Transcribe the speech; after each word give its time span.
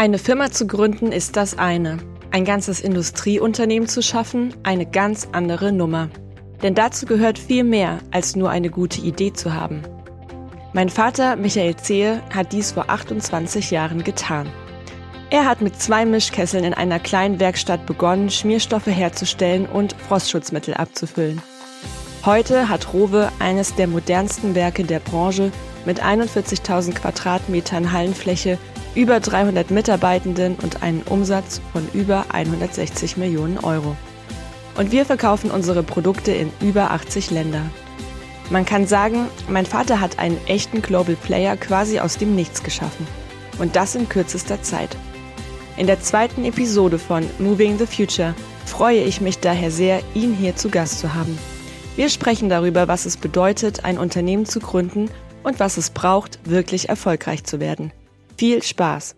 Eine 0.00 0.18
Firma 0.18 0.52
zu 0.52 0.68
gründen 0.68 1.10
ist 1.10 1.34
das 1.34 1.58
eine. 1.58 1.98
Ein 2.30 2.44
ganzes 2.44 2.80
Industrieunternehmen 2.80 3.88
zu 3.88 4.00
schaffen, 4.00 4.54
eine 4.62 4.86
ganz 4.86 5.26
andere 5.32 5.72
Nummer. 5.72 6.08
Denn 6.62 6.76
dazu 6.76 7.04
gehört 7.04 7.36
viel 7.36 7.64
mehr, 7.64 7.98
als 8.12 8.36
nur 8.36 8.48
eine 8.48 8.70
gute 8.70 9.00
Idee 9.00 9.32
zu 9.32 9.54
haben. 9.54 9.82
Mein 10.72 10.88
Vater, 10.88 11.34
Michael 11.34 11.74
Zehe, 11.74 12.22
hat 12.32 12.52
dies 12.52 12.70
vor 12.70 12.90
28 12.90 13.72
Jahren 13.72 14.04
getan. 14.04 14.48
Er 15.30 15.46
hat 15.46 15.62
mit 15.62 15.82
zwei 15.82 16.06
Mischkesseln 16.06 16.62
in 16.62 16.74
einer 16.74 17.00
kleinen 17.00 17.40
Werkstatt 17.40 17.84
begonnen, 17.84 18.30
Schmierstoffe 18.30 18.86
herzustellen 18.86 19.66
und 19.66 19.96
Frostschutzmittel 20.06 20.74
abzufüllen. 20.74 21.42
Heute 22.24 22.68
hat 22.68 22.94
Rowe 22.94 23.32
eines 23.40 23.74
der 23.74 23.88
modernsten 23.88 24.54
Werke 24.54 24.84
der 24.84 25.00
Branche 25.00 25.50
mit 25.86 26.00
41.000 26.00 26.94
Quadratmetern 26.94 27.90
Hallenfläche 27.90 28.58
über 28.94 29.20
300 29.20 29.70
Mitarbeitenden 29.70 30.56
und 30.56 30.82
einen 30.82 31.02
Umsatz 31.02 31.60
von 31.72 31.86
über 31.92 32.26
160 32.30 33.16
Millionen 33.16 33.58
Euro. 33.58 33.96
Und 34.76 34.92
wir 34.92 35.04
verkaufen 35.04 35.50
unsere 35.50 35.82
Produkte 35.82 36.32
in 36.32 36.52
über 36.60 36.90
80 36.92 37.30
Länder. 37.30 37.62
Man 38.50 38.64
kann 38.64 38.86
sagen, 38.86 39.26
mein 39.48 39.66
Vater 39.66 40.00
hat 40.00 40.18
einen 40.18 40.38
echten 40.46 40.80
Global 40.80 41.16
Player 41.16 41.56
quasi 41.56 42.00
aus 42.00 42.16
dem 42.16 42.34
Nichts 42.34 42.62
geschaffen. 42.62 43.06
Und 43.58 43.76
das 43.76 43.94
in 43.94 44.08
kürzester 44.08 44.62
Zeit. 44.62 44.96
In 45.76 45.86
der 45.86 46.00
zweiten 46.00 46.44
Episode 46.44 46.98
von 46.98 47.24
Moving 47.38 47.78
the 47.78 47.86
Future 47.86 48.34
freue 48.64 49.02
ich 49.02 49.20
mich 49.20 49.38
daher 49.38 49.70
sehr, 49.70 50.00
ihn 50.14 50.34
hier 50.34 50.56
zu 50.56 50.70
Gast 50.70 50.98
zu 51.00 51.14
haben. 51.14 51.38
Wir 51.96 52.08
sprechen 52.08 52.48
darüber, 52.48 52.88
was 52.88 53.06
es 53.06 53.16
bedeutet, 53.16 53.84
ein 53.84 53.98
Unternehmen 53.98 54.46
zu 54.46 54.60
gründen 54.60 55.10
und 55.42 55.60
was 55.60 55.76
es 55.76 55.90
braucht, 55.90 56.38
wirklich 56.44 56.88
erfolgreich 56.88 57.44
zu 57.44 57.60
werden. 57.60 57.92
Viel 58.38 58.62
Spaß! 58.62 59.16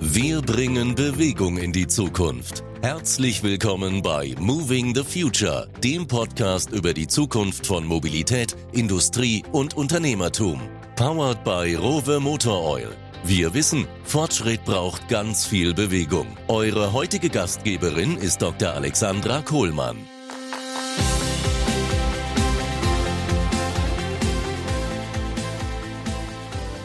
Wir 0.00 0.40
bringen 0.42 0.94
Bewegung 0.94 1.58
in 1.58 1.72
die 1.72 1.88
Zukunft. 1.88 2.62
Herzlich 2.82 3.42
willkommen 3.42 4.00
bei 4.00 4.36
Moving 4.38 4.94
the 4.94 5.02
Future, 5.02 5.68
dem 5.82 6.06
Podcast 6.06 6.70
über 6.70 6.94
die 6.94 7.08
Zukunft 7.08 7.66
von 7.66 7.84
Mobilität, 7.84 8.54
Industrie 8.70 9.42
und 9.50 9.76
Unternehmertum. 9.76 10.60
Powered 10.94 11.42
by 11.42 11.74
Rowe 11.74 12.20
Motor 12.20 12.64
Oil. 12.64 12.90
Wir 13.24 13.54
wissen, 13.54 13.88
Fortschritt 14.04 14.64
braucht 14.64 15.08
ganz 15.08 15.46
viel 15.46 15.74
Bewegung. 15.74 16.28
Eure 16.46 16.92
heutige 16.92 17.28
Gastgeberin 17.28 18.16
ist 18.18 18.40
Dr. 18.40 18.74
Alexandra 18.74 19.42
Kohlmann. 19.42 19.96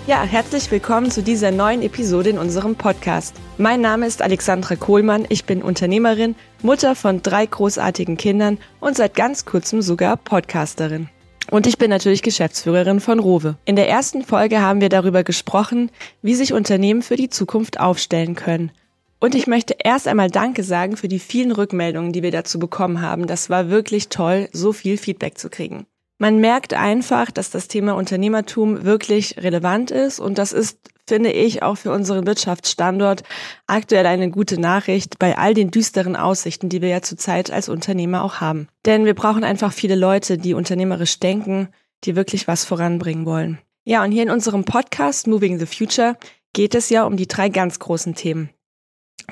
Ja, 0.06 0.23
herzlich 0.23 0.70
willkommen 0.70 1.12
zu 1.12 1.23
dieser 1.23 1.52
neuen 1.52 1.82
Episode 1.82 2.32
in 2.32 2.38
unserem 2.38 2.76
Podcast. 2.76 3.38
Mein 3.58 3.80
Name 3.80 4.06
ist 4.06 4.22
Alexandra 4.22 4.76
Kohlmann, 4.76 5.26
ich 5.30 5.46
bin 5.46 5.64
Unternehmerin, 5.64 6.36
Mutter 6.62 6.94
von 6.94 7.22
drei 7.22 7.46
großartigen 7.46 8.18
Kindern 8.18 8.58
und 8.81 8.98
seit 8.98 9.16
ganz 9.16 9.46
kurzem 9.46 9.81
sogar 9.81 10.18
Podcasterin. 10.18 11.08
Und 11.52 11.68
ich 11.68 11.78
bin 11.78 11.90
natürlich 11.90 12.22
Geschäftsführerin 12.22 13.00
von 13.00 13.20
Rowe. 13.20 13.56
In 13.64 13.78
der 13.78 13.88
ersten 13.88 14.24
Folge 14.24 14.59
haben 14.59 14.81
wir 14.81 14.90
darüber 14.90 15.24
gesprochen, 15.24 15.90
wie 16.22 16.36
sich 16.36 16.52
Unternehmen 16.52 17.02
für 17.02 17.16
die 17.16 17.30
Zukunft 17.30 17.80
aufstellen 17.80 18.36
können. 18.36 18.74
Und 19.22 19.36
ich 19.36 19.48
möchte 19.48 19.74
erst 19.81 20.09
einmal 20.09 20.30
Danke 20.30 20.64
sagen 20.64 20.98
für 20.98 21.08
die 21.08 21.20
vielen 21.20 21.54
Rückmeldungen, 21.54 22.12
die 22.12 22.24
wir 22.24 22.31
dazu 22.31 22.59
bekommen 22.59 23.02
haben. 23.02 23.26
Das 23.26 23.50
war 23.50 23.70
wirklich 23.70 24.09
toll, 24.09 24.50
so 24.52 24.74
viel 24.74 24.98
Feedback 24.98 25.38
zu 25.38 25.50
kriegen. 25.50 25.86
Man 26.24 26.40
merkt 26.40 26.74
einfach, 26.74 27.32
dass 27.32 27.50
das 27.50 27.68
Thema 27.68 27.98
Unternehmertum 27.98 28.86
wirklich 28.86 29.44
relevant 29.44 29.92
ist 29.92 30.22
und 30.22 30.38
das 30.38 30.54
ist, 30.54 30.80
finde 31.06 31.34
ich, 31.34 31.64
auch 31.64 31.76
für 31.76 31.92
unseren 31.92 32.26
Wirtschaftsstandort 32.26 33.24
aktuell 33.68 34.06
eine 34.06 34.32
gute 34.32 34.58
Nachricht 34.58 35.20
bei 35.20 35.38
all 35.38 35.54
den 35.54 35.70
düsteren 35.70 36.16
Aussichten, 36.16 36.70
die 36.70 36.82
wir 36.82 36.88
ja 36.88 37.02
zurzeit 37.02 37.52
als 37.52 37.68
Unternehmer 37.68 38.24
auch 38.24 38.36
haben. 38.36 38.70
Denn 38.86 39.03
wir 39.03 39.16
brauchen 39.16 39.44
einfach 39.44 39.74
viele 39.74 39.96
Leute, 39.96 40.38
die 40.38 40.53
unternehmerisch 40.53 41.20
denken, 41.20 41.68
die 42.06 42.16
wirklich 42.16 42.47
was 42.47 42.64
voranbringen 42.64 43.26
wollen. 43.26 43.59
Ja, 43.84 44.02
und 44.02 44.14
hier 44.14 44.24
in 44.24 44.31
unserem 44.31 44.64
Podcast 44.64 45.28
Moving 45.28 45.59
the 45.59 45.66
Future 45.66 46.16
geht 46.53 46.74
es 46.74 46.90
ja 46.90 47.03
um 47.03 47.18
die 47.18 47.28
drei 47.28 47.50
ganz 47.50 47.80
großen 47.80 48.16
Themen. 48.16 48.50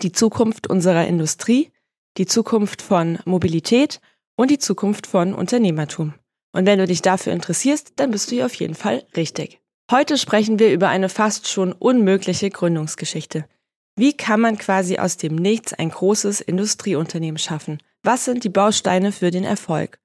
Die 0.01 0.11
Zukunft 0.11 0.67
unserer 0.67 1.07
Industrie, 1.07 1.71
die 2.17 2.25
Zukunft 2.25 2.81
von 2.81 3.19
Mobilität 3.23 4.01
und 4.35 4.51
die 4.51 4.59
Zukunft 4.59 5.07
von 5.07 5.33
Unternehmertum. 5.33 6.15
Und 6.53 6.65
wenn 6.65 6.79
du 6.79 6.87
dich 6.87 7.01
dafür 7.01 7.33
interessierst, 7.33 7.93
dann 7.95 8.11
bist 8.11 8.29
du 8.29 8.35
hier 8.35 8.45
auf 8.45 8.53
jeden 8.55 8.75
Fall 8.75 9.03
richtig. 9.15 9.61
Heute 9.89 10.17
sprechen 10.17 10.59
wir 10.59 10.73
über 10.73 10.89
eine 10.89 11.09
fast 11.09 11.47
schon 11.47 11.73
unmögliche 11.73 12.49
Gründungsgeschichte. 12.49 13.45
Wie 13.97 14.13
kann 14.13 14.39
man 14.39 14.57
quasi 14.57 14.97
aus 14.97 15.17
dem 15.17 15.35
Nichts 15.35 15.73
ein 15.73 15.89
großes 15.89 16.41
Industrieunternehmen 16.41 17.37
schaffen? 17.37 17.81
Was 18.03 18.25
sind 18.25 18.43
die 18.43 18.49
Bausteine 18.49 19.11
für 19.11 19.31
den 19.31 19.43
Erfolg? 19.43 19.99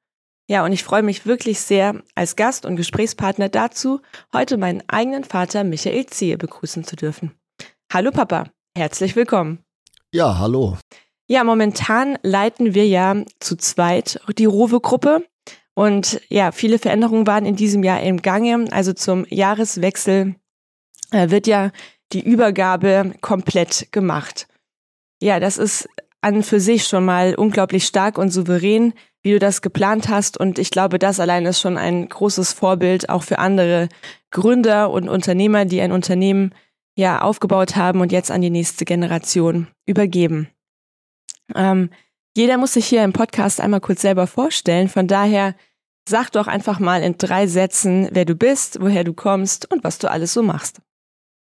Ja, 0.49 0.65
und 0.65 0.73
ich 0.73 0.85
freue 0.85 1.03
mich 1.03 1.27
wirklich 1.27 1.61
sehr, 1.61 2.03
als 2.15 2.37
Gast 2.37 2.67
und 2.67 2.77
Gesprächspartner 2.77 3.49
dazu 3.49 4.01
heute 4.33 4.57
meinen 4.57 4.83
eigenen 4.89 5.25
Vater 5.25 5.65
Michael 5.65 6.07
Ziehe 6.07 6.39
begrüßen 6.39 6.85
zu 6.85 6.95
dürfen. 6.95 7.33
Hallo 7.93 8.11
Papa, 8.13 8.51
herzlich 8.77 9.17
willkommen. 9.17 9.65
Ja, 10.13 10.39
hallo. 10.39 10.79
Ja, 11.29 11.43
momentan 11.43 12.19
leiten 12.23 12.75
wir 12.75 12.87
ja 12.87 13.17
zu 13.41 13.57
zweit 13.57 14.21
die 14.39 14.45
Rowe-Gruppe 14.45 15.25
und 15.77 16.23
ja, 16.31 16.53
viele 16.53 16.79
Veränderungen 16.79 17.27
waren 17.27 17.45
in 17.45 17.55
diesem 17.55 17.83
Jahr 17.83 18.01
im 18.01 18.23
Gange. 18.23 18.67
Also 18.71 18.95
zum 18.95 19.27
Jahreswechsel 19.29 20.35
äh, 21.11 21.29
wird 21.29 21.47
ja 21.47 21.71
die 22.15 22.27
Übergabe 22.27 23.13
komplett 23.21 23.93
gemacht. 23.93 24.49
Ja, 25.21 25.39
das 25.39 25.59
ist 25.59 25.87
an 26.23 26.43
für 26.43 26.61
sich 26.61 26.85
schon 26.85 27.05
mal 27.05 27.35
unglaublich 27.35 27.85
stark 27.85 28.17
und 28.17 28.31
souverän, 28.31 28.95
wie 29.23 29.33
du 29.33 29.39
das 29.39 29.61
geplant 29.61 30.09
hast. 30.09 30.39
Und 30.39 30.59
ich 30.59 30.71
glaube, 30.71 30.99
das 30.99 31.21
allein 31.21 31.45
ist 31.45 31.61
schon 31.61 31.77
ein 31.77 32.09
großes 32.09 32.55
Vorbild 32.55 33.11
auch 33.11 33.23
für 33.23 33.39
andere 33.39 33.91
Gründer 34.31 34.91
und 34.91 35.11
Unternehmer, 35.11 35.67
die 35.67 35.83
ein 35.83 35.93
Unternehmen 35.93 36.55
ja 36.97 37.21
aufgebaut 37.21 37.77
haben 37.77 38.01
und 38.01 38.13
jetzt 38.13 38.31
an 38.31 38.41
die 38.41 38.49
nächste 38.49 38.87
Generation 38.87 39.69
übergeben. 39.85 40.49
Ähm, 41.55 41.91
jeder 42.37 42.59
muss 42.59 42.75
sich 42.75 42.87
hier 42.87 43.03
im 43.03 43.15
Podcast 43.15 43.63
einmal 43.63 43.81
kurz 43.81 44.03
selber 44.03 44.27
vorstellen. 44.27 44.89
Von 44.89 45.09
daher 45.09 45.55
sag 46.07 46.31
doch 46.33 46.47
einfach 46.47 46.79
mal 46.79 47.03
in 47.03 47.17
drei 47.17 47.47
Sätzen, 47.47 48.11
wer 48.13 48.27
du 48.27 48.35
bist, 48.35 48.79
woher 48.79 49.05
du 49.05 49.15
kommst 49.15 49.71
und 49.73 49.83
was 49.83 49.99
du 49.99 50.11
alles 50.11 50.35
so 50.35 50.43
machst. 50.43 50.83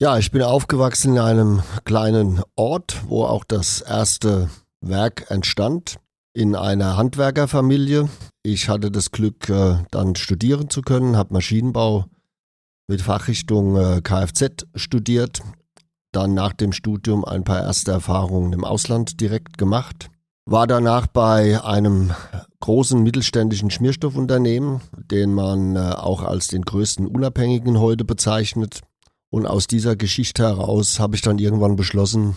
Ja, 0.01 0.17
ich 0.17 0.31
bin 0.31 0.41
aufgewachsen 0.41 1.13
in 1.13 1.19
einem 1.19 1.63
kleinen 1.85 2.41
Ort, 2.55 3.03
wo 3.07 3.23
auch 3.23 3.45
das 3.45 3.79
erste 3.79 4.49
Werk 4.81 5.31
entstand, 5.31 5.97
in 6.33 6.57
einer 6.57 6.97
Handwerkerfamilie. 6.97 8.09
Ich 8.43 8.67
hatte 8.67 8.91
das 8.91 9.11
Glück, 9.11 9.47
äh, 9.47 9.77
dann 9.91 10.15
studieren 10.15 10.69
zu 10.69 10.81
können, 10.81 11.15
habe 11.15 11.33
Maschinenbau 11.33 12.05
mit 12.89 13.01
Fachrichtung 13.01 13.77
äh, 13.77 14.01
Kfz 14.01 14.65
studiert, 14.75 15.41
dann 16.11 16.33
nach 16.33 16.51
dem 16.51 16.73
Studium 16.73 17.23
ein 17.23 17.45
paar 17.45 17.61
erste 17.61 17.91
Erfahrungen 17.91 18.51
im 18.51 18.65
Ausland 18.65 19.21
direkt 19.21 19.57
gemacht 19.57 20.10
war 20.45 20.67
danach 20.67 21.07
bei 21.07 21.63
einem 21.63 22.13
großen 22.59 23.01
mittelständischen 23.01 23.71
Schmierstoffunternehmen, 23.71 24.81
den 24.97 25.33
man 25.33 25.75
äh, 25.75 25.79
auch 25.79 26.23
als 26.23 26.47
den 26.47 26.63
größten 26.63 27.07
Unabhängigen 27.07 27.79
heute 27.79 28.05
bezeichnet. 28.05 28.81
Und 29.29 29.45
aus 29.45 29.67
dieser 29.67 29.95
Geschichte 29.95 30.43
heraus 30.43 30.99
habe 30.99 31.15
ich 31.15 31.21
dann 31.21 31.39
irgendwann 31.39 31.75
beschlossen, 31.75 32.35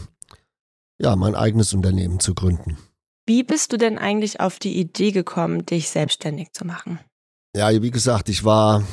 ja, 0.98 1.16
mein 1.16 1.34
eigenes 1.34 1.75
Unternehmen 1.75 2.20
zu 2.20 2.34
gründen. 2.34 2.78
Wie 3.26 3.42
bist 3.42 3.72
du 3.72 3.78
denn 3.78 3.98
eigentlich 3.98 4.41
auf 4.41 4.59
die 4.59 4.78
Idee 4.78 5.10
gekommen, 5.10 5.66
dich 5.66 5.88
selbstständig 5.88 6.53
zu 6.53 6.65
machen? 6.65 7.00
Ja, 7.56 7.71
wie 7.82 7.91
gesagt, 7.91 8.28
ich 8.28 8.44
war, 8.44 8.84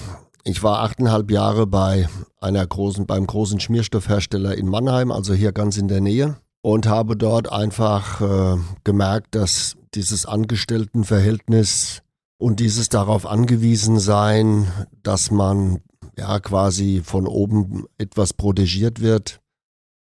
ich 0.43 0.63
war 0.63 0.79
achteinhalb 0.79 1.29
Jahre 1.31 1.67
bei 1.67 2.07
einer 2.39 2.65
großen, 2.65 3.05
beim 3.05 3.27
großen 3.27 3.59
Schmierstoffhersteller 3.59 4.57
in 4.57 4.67
Mannheim, 4.67 5.11
also 5.11 5.33
hier 5.33 5.51
ganz 5.51 5.77
in 5.77 5.87
der 5.87 6.01
Nähe 6.01 6.37
und 6.61 6.87
habe 6.87 7.17
dort 7.17 7.51
einfach 7.51 8.21
äh, 8.21 8.57
gemerkt, 8.83 9.35
dass 9.35 9.77
dieses 9.93 10.25
Angestelltenverhältnis 10.25 12.01
und 12.37 12.59
dieses 12.59 12.89
darauf 12.89 13.25
angewiesen 13.25 13.99
sein, 13.99 14.71
dass 15.03 15.31
man 15.31 15.81
ja 16.17 16.39
quasi 16.39 17.01
von 17.03 17.27
oben 17.27 17.85
etwas 17.97 18.33
protegiert 18.33 19.01
wird, 19.01 19.41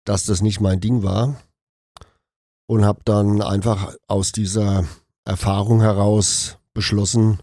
dass 0.06 0.25
das 0.25 0.41
nicht 0.41 0.59
mein 0.59 0.79
Ding 0.79 1.03
war 1.03 1.35
und 2.67 2.85
habe 2.85 3.01
dann 3.05 3.41
einfach 3.41 3.95
aus 4.07 4.31
dieser 4.31 4.85
Erfahrung 5.25 5.81
heraus 5.81 6.57
beschlossen, 6.73 7.39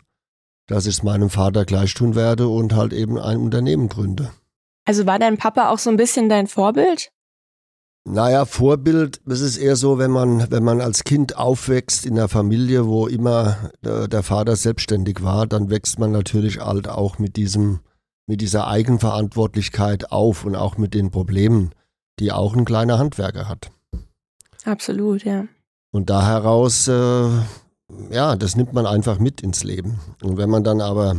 dass 0.66 0.86
ich 0.86 0.96
es 0.96 1.02
meinem 1.02 1.30
Vater 1.30 1.64
gleich 1.64 1.94
tun 1.94 2.14
werde 2.14 2.48
und 2.48 2.74
halt 2.74 2.92
eben 2.92 3.18
ein 3.18 3.38
Unternehmen 3.38 3.88
gründe. 3.88 4.30
Also 4.84 5.06
war 5.06 5.18
dein 5.18 5.36
Papa 5.36 5.70
auch 5.70 5.78
so 5.78 5.90
ein 5.90 5.96
bisschen 5.96 6.28
dein 6.28 6.46
Vorbild? 6.46 7.10
Naja, 8.08 8.44
Vorbild, 8.44 9.20
es 9.26 9.40
ist 9.40 9.56
eher 9.56 9.74
so, 9.74 9.98
wenn 9.98 10.12
man, 10.12 10.48
wenn 10.52 10.62
man 10.62 10.80
als 10.80 11.02
Kind 11.02 11.36
aufwächst 11.36 12.06
in 12.06 12.16
einer 12.16 12.28
Familie, 12.28 12.86
wo 12.86 13.08
immer 13.08 13.72
der, 13.84 14.06
der 14.06 14.22
Vater 14.22 14.54
selbstständig 14.54 15.24
war, 15.24 15.48
dann 15.48 15.70
wächst 15.70 15.98
man 15.98 16.12
natürlich 16.12 16.60
halt 16.60 16.88
auch 16.88 17.18
mit 17.18 17.34
diesem, 17.34 17.80
mit 18.28 18.40
dieser 18.40 18.68
Eigenverantwortlichkeit 18.68 20.12
auf 20.12 20.44
und 20.44 20.54
auch 20.54 20.78
mit 20.78 20.94
den 20.94 21.10
Problemen, 21.10 21.72
die 22.20 22.30
auch 22.30 22.54
ein 22.54 22.64
kleiner 22.64 23.00
Handwerker 23.00 23.48
hat. 23.48 23.72
Absolut, 24.64 25.24
ja. 25.24 25.46
Und 25.90 26.08
da 26.08 26.24
heraus, 26.24 26.86
äh, 26.86 27.28
ja, 28.10 28.36
das 28.36 28.54
nimmt 28.54 28.72
man 28.72 28.86
einfach 28.86 29.18
mit 29.18 29.40
ins 29.40 29.64
Leben. 29.64 29.98
Und 30.22 30.36
wenn 30.36 30.48
man 30.48 30.62
dann 30.62 30.80
aber, 30.80 31.16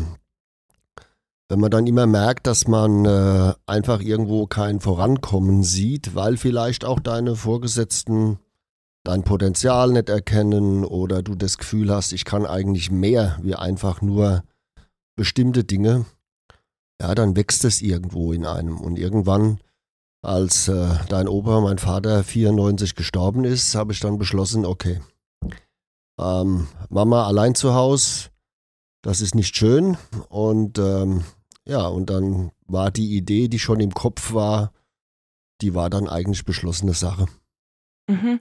wenn 1.50 1.60
man 1.60 1.72
dann 1.72 1.88
immer 1.88 2.06
merkt, 2.06 2.48
dass 2.48 2.68
man 2.68 3.06
äh, 3.06 3.54
einfach 3.66 4.02
irgendwo 4.02 4.48
kein 4.48 4.80
Vorankommen 4.80 5.64
sieht, 5.64 6.14
weil 6.14 6.38
vielleicht 6.38 6.84
auch 6.84 7.00
deine 7.00 7.36
Vorgesetzten 7.36 8.40
dein 9.04 9.24
Potenzial 9.24 9.92
nicht 9.94 10.10
erkennen 10.10 10.84
oder 10.84 11.24
du 11.24 11.36
das 11.36 11.58
Gefühl 11.58 11.94
hast, 11.94 12.12
ich 12.12 12.26
kann 12.26 12.46
eigentlich 12.46 12.92
mehr 12.92 13.38
wie 13.42 13.56
einfach 13.56 14.02
nur 14.02 14.44
bestimmte 15.16 15.64
Dinge, 15.64 16.06
ja, 17.02 17.16
dann 17.16 17.36
wächst 17.36 17.64
es 17.64 17.82
irgendwo 17.82 18.34
in 18.34 18.46
einem. 18.46 18.80
Und 18.80 19.00
irgendwann, 19.00 19.60
als 20.22 20.68
äh, 20.68 20.96
dein 21.08 21.30
Opa, 21.30 21.62
mein 21.62 21.78
Vater 21.78 22.24
94 22.24 22.96
gestorben 22.96 23.46
ist, 23.46 23.76
habe 23.76 23.94
ich 23.94 24.02
dann 24.02 24.18
beschlossen, 24.18 24.66
okay, 24.66 25.00
ähm, 26.20 26.68
Mama 26.90 27.26
allein 27.26 27.56
zu 27.56 27.74
Hause, 27.74 28.30
das 29.04 29.22
ist 29.22 29.36
nicht 29.36 29.56
schön. 29.56 29.98
Und 30.28 30.80
ähm, 30.80 31.24
ja, 31.68 31.88
und 31.88 32.10
dann 32.10 32.52
war 32.66 32.92
die 32.92 33.16
Idee, 33.16 33.48
die 33.48 33.60
schon 33.60 33.80
im 33.80 33.94
Kopf 33.94 34.34
war, 34.34 34.72
die 35.62 35.74
war 35.76 35.90
dann 35.90 36.08
eigentlich 36.08 36.46
beschlossene 36.46 36.94
Sache. 36.94 37.28
Mhm. 38.10 38.40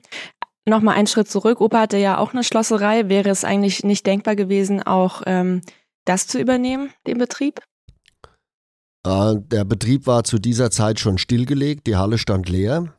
Nochmal 0.68 0.96
einen 0.96 1.06
Schritt 1.06 1.28
zurück. 1.28 1.60
Opa 1.60 1.80
hatte 1.80 1.96
ja 1.96 2.18
auch 2.18 2.32
eine 2.32 2.44
Schlosserei. 2.44 3.08
Wäre 3.08 3.30
es 3.30 3.44
eigentlich 3.44 3.84
nicht 3.84 4.06
denkbar 4.06 4.36
gewesen, 4.36 4.82
auch 4.82 5.22
ähm, 5.26 5.62
das 6.04 6.26
zu 6.26 6.40
übernehmen, 6.40 6.90
den 7.06 7.18
Betrieb? 7.18 7.60
Äh, 9.06 9.36
der 9.38 9.64
Betrieb 9.64 10.06
war 10.06 10.24
zu 10.24 10.38
dieser 10.38 10.70
Zeit 10.70 10.98
schon 10.98 11.18
stillgelegt, 11.18 11.86
die 11.86 11.96
Halle 11.96 12.18
stand 12.18 12.48
leer. 12.48 12.92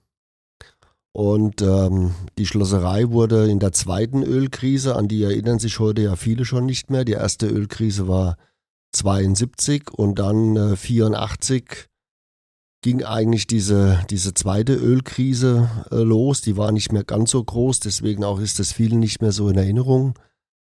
Und 1.11 1.61
ähm, 1.61 2.13
die 2.37 2.45
Schlosserei 2.45 3.09
wurde 3.09 3.49
in 3.49 3.59
der 3.59 3.71
zweiten 3.71 4.23
Ölkrise, 4.23 4.95
an 4.95 5.07
die 5.07 5.23
erinnern 5.23 5.59
sich 5.59 5.79
heute 5.79 6.03
ja 6.03 6.15
viele 6.15 6.45
schon 6.45 6.65
nicht 6.65 6.89
mehr. 6.89 7.05
Die 7.05 7.13
erste 7.13 7.47
Ölkrise 7.47 8.07
war 8.07 8.37
72 8.97 9.91
und 9.91 10.19
dann 10.19 10.55
äh, 10.55 10.75
84 10.75 11.87
ging 12.81 13.03
eigentlich 13.03 13.47
diese, 13.47 14.03
diese 14.09 14.33
zweite 14.33 14.73
Ölkrise 14.73 15.69
äh, 15.91 15.95
los. 15.95 16.41
Die 16.41 16.57
war 16.57 16.71
nicht 16.71 16.91
mehr 16.91 17.03
ganz 17.03 17.31
so 17.31 17.43
groß, 17.43 17.79
deswegen 17.79 18.23
auch 18.23 18.39
ist 18.39 18.59
das 18.59 18.71
vielen 18.71 18.99
nicht 18.99 19.21
mehr 19.21 19.31
so 19.31 19.49
in 19.49 19.57
Erinnerung. 19.57 20.17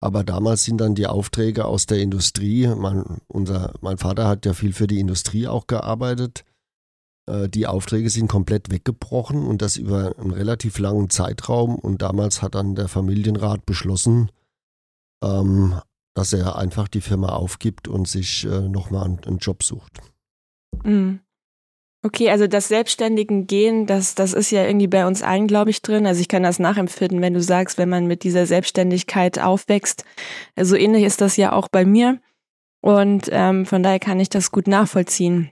Aber 0.02 0.24
damals 0.24 0.64
sind 0.66 0.80
dann 0.80 0.96
die 0.96 1.08
Aufträge 1.08 1.66
aus 1.66 1.86
der 1.86 2.00
Industrie, 2.00 2.68
mein, 2.68 3.22
unser, 3.28 3.74
mein 3.80 3.98
Vater 3.98 4.28
hat 4.28 4.46
ja 4.46 4.54
viel 4.54 4.74
für 4.74 4.88
die 4.88 5.00
Industrie 5.00 5.48
auch 5.48 5.66
gearbeitet, 5.66 6.44
äh, 7.26 7.50
die 7.50 7.68
Aufträge 7.68 8.10
sind 8.10 8.28
komplett 8.28 8.72
weggebrochen 8.72 9.46
und 9.46 9.62
das 9.62 9.78
über 9.78 10.14
einen 10.18 10.32
relativ 10.32 10.80
langen 10.80 11.10
Zeitraum. 11.10 11.76
Und 11.76 12.02
damals 12.02 12.42
hat 12.42 12.56
dann 12.56 12.76
der 12.76 12.88
Familienrat 12.88 13.66
beschlossen, 13.66 14.30
ähm, 15.24 15.80
dass 16.14 16.34
er 16.34 16.58
einfach 16.58 16.88
die 16.88 17.02
Firma 17.02 17.30
aufgibt 17.30 17.88
und 17.88 18.08
sich 18.08 18.46
äh, 18.46 18.62
nochmal 18.62 19.06
einen, 19.06 19.20
einen 19.26 19.38
Job 19.38 19.64
sucht. 19.64 20.00
Mhm. 20.84 21.20
Okay, 22.06 22.30
also 22.30 22.48
das 22.48 22.68
selbstständigen 22.68 23.48
Gehen, 23.48 23.86
das, 23.86 24.14
das 24.14 24.34
ist 24.34 24.52
ja 24.52 24.66
irgendwie 24.66 24.88
bei 24.88 25.08
uns 25.08 25.24
allen, 25.24 25.48
glaube 25.48 25.70
ich, 25.70 25.82
drin. 25.82 26.06
Also 26.06 26.20
ich 26.20 26.28
kann 26.28 26.44
das 26.44 26.60
nachempfinden, 26.60 27.22
wenn 27.22 27.34
du 27.34 27.42
sagst, 27.42 27.78
wenn 27.78 27.88
man 27.88 28.08
mit 28.08 28.24
dieser 28.24 28.46
Selbstständigkeit 28.46 29.40
aufwächst. 29.40 30.02
So 30.02 30.60
also 30.60 30.76
ähnlich 30.76 31.06
ist 31.06 31.22
das 31.22 31.38
ja 31.38 31.54
auch 31.54 31.70
bei 31.70 31.86
mir. 31.86 32.20
Und 32.82 33.30
ähm, 33.32 33.66
von 33.66 33.84
daher 33.84 34.00
kann 34.00 34.20
ich 34.20 34.28
das 34.28 34.52
gut 34.52 34.68
nachvollziehen. 34.68 35.52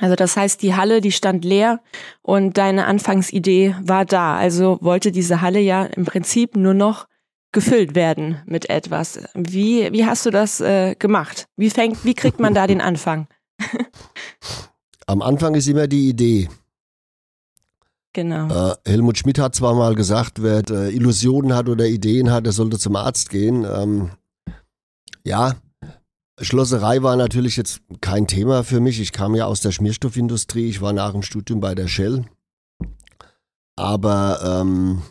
Also 0.00 0.14
das 0.14 0.38
heißt, 0.38 0.62
die 0.62 0.74
Halle, 0.74 1.02
die 1.02 1.12
stand 1.12 1.44
leer 1.44 1.80
und 2.22 2.56
deine 2.56 2.86
Anfangsidee 2.86 3.74
war 3.82 4.06
da. 4.06 4.38
Also 4.38 4.78
wollte 4.80 5.12
diese 5.12 5.42
Halle 5.42 5.60
ja 5.60 5.84
im 5.84 6.06
Prinzip 6.06 6.56
nur 6.56 6.72
noch 6.72 7.07
gefüllt 7.52 7.94
werden 7.94 8.42
mit 8.46 8.68
etwas. 8.68 9.20
Wie, 9.34 9.90
wie 9.92 10.04
hast 10.04 10.26
du 10.26 10.30
das 10.30 10.60
äh, 10.60 10.94
gemacht? 10.94 11.48
Wie 11.56 11.70
fängt, 11.70 12.04
wie 12.04 12.14
kriegt 12.14 12.40
man 12.40 12.54
da 12.54 12.66
den 12.66 12.80
Anfang? 12.80 13.26
Am 15.06 15.22
Anfang 15.22 15.54
ist 15.54 15.68
immer 15.68 15.86
die 15.86 16.10
Idee. 16.10 16.48
Genau. 18.12 18.72
Äh, 18.72 18.76
Helmut 18.86 19.18
Schmidt 19.18 19.38
hat 19.38 19.54
zwar 19.54 19.74
mal 19.74 19.94
gesagt, 19.94 20.42
wer 20.42 20.62
äh, 20.70 20.94
Illusionen 20.94 21.54
hat 21.54 21.68
oder 21.68 21.86
Ideen 21.86 22.30
hat, 22.30 22.46
der 22.46 22.52
sollte 22.52 22.78
zum 22.78 22.96
Arzt 22.96 23.30
gehen. 23.30 23.64
Ähm, 23.64 24.10
ja, 25.24 25.54
Schlosserei 26.40 27.02
war 27.02 27.16
natürlich 27.16 27.56
jetzt 27.56 27.80
kein 28.00 28.26
Thema 28.26 28.62
für 28.62 28.80
mich. 28.80 29.00
Ich 29.00 29.12
kam 29.12 29.34
ja 29.34 29.46
aus 29.46 29.60
der 29.60 29.72
Schmierstoffindustrie. 29.72 30.68
Ich 30.68 30.80
war 30.80 30.92
nach 30.92 31.12
dem 31.12 31.22
Studium 31.22 31.60
bei 31.60 31.74
der 31.74 31.88
Shell. 31.88 32.24
Aber 33.76 34.40
ähm, 34.42 35.02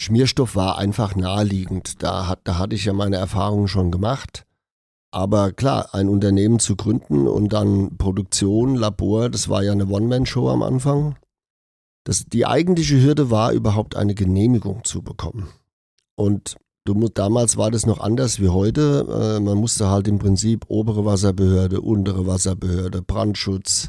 Schmierstoff 0.00 0.56
war 0.56 0.78
einfach 0.78 1.16
naheliegend. 1.16 2.02
Da, 2.02 2.26
hat, 2.28 2.40
da 2.44 2.58
hatte 2.58 2.74
ich 2.74 2.84
ja 2.84 2.92
meine 2.92 3.16
Erfahrungen 3.16 3.68
schon 3.68 3.90
gemacht. 3.90 4.46
Aber 5.10 5.52
klar, 5.52 5.94
ein 5.94 6.08
Unternehmen 6.08 6.58
zu 6.58 6.76
gründen 6.76 7.26
und 7.26 7.52
dann 7.52 7.96
Produktion, 7.96 8.74
Labor, 8.74 9.30
das 9.30 9.48
war 9.48 9.62
ja 9.62 9.72
eine 9.72 9.86
One-Man-Show 9.86 10.50
am 10.50 10.62
Anfang. 10.62 11.16
Das, 12.04 12.26
die 12.26 12.46
eigentliche 12.46 13.00
Hürde 13.00 13.30
war, 13.30 13.52
überhaupt 13.52 13.96
eine 13.96 14.14
Genehmigung 14.14 14.84
zu 14.84 15.02
bekommen. 15.02 15.48
Und 16.16 16.56
du, 16.84 17.08
damals 17.08 17.56
war 17.56 17.70
das 17.70 17.86
noch 17.86 18.00
anders 18.00 18.40
wie 18.40 18.48
heute. 18.48 19.36
Äh, 19.38 19.40
man 19.40 19.58
musste 19.58 19.88
halt 19.88 20.06
im 20.06 20.18
Prinzip 20.18 20.66
obere 20.68 21.04
Wasserbehörde, 21.04 21.80
untere 21.80 22.26
Wasserbehörde, 22.26 23.02
Brandschutz. 23.02 23.88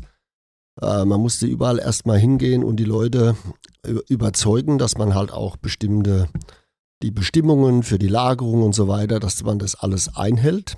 Äh, 0.81 1.05
man 1.05 1.19
musste 1.21 1.45
überall 1.45 1.79
erstmal 1.79 2.19
hingehen 2.19 2.63
und 2.63 2.77
die 2.77 2.85
Leute 2.85 3.35
überzeugen, 4.07 4.77
dass 4.77 4.97
man 4.97 5.15
halt 5.15 5.31
auch 5.31 5.57
bestimmte, 5.57 6.29
die 7.01 7.11
Bestimmungen 7.11 7.83
für 7.83 7.99
die 7.99 8.07
Lagerung 8.07 8.63
und 8.63 8.73
so 8.73 8.87
weiter, 8.87 9.19
dass 9.19 9.43
man 9.43 9.59
das 9.59 9.75
alles 9.75 10.15
einhält. 10.15 10.77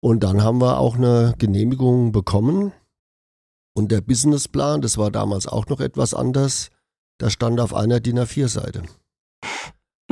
Und 0.00 0.24
dann 0.24 0.42
haben 0.42 0.60
wir 0.60 0.78
auch 0.78 0.96
eine 0.96 1.34
Genehmigung 1.38 2.12
bekommen. 2.12 2.72
Und 3.74 3.92
der 3.92 4.00
Businessplan, 4.00 4.82
das 4.82 4.98
war 4.98 5.10
damals 5.10 5.46
auch 5.46 5.66
noch 5.68 5.80
etwas 5.80 6.14
anders, 6.14 6.70
da 7.18 7.30
stand 7.30 7.60
auf 7.60 7.74
einer 7.74 8.00
DIN 8.00 8.18
A4-Seite. 8.18 8.82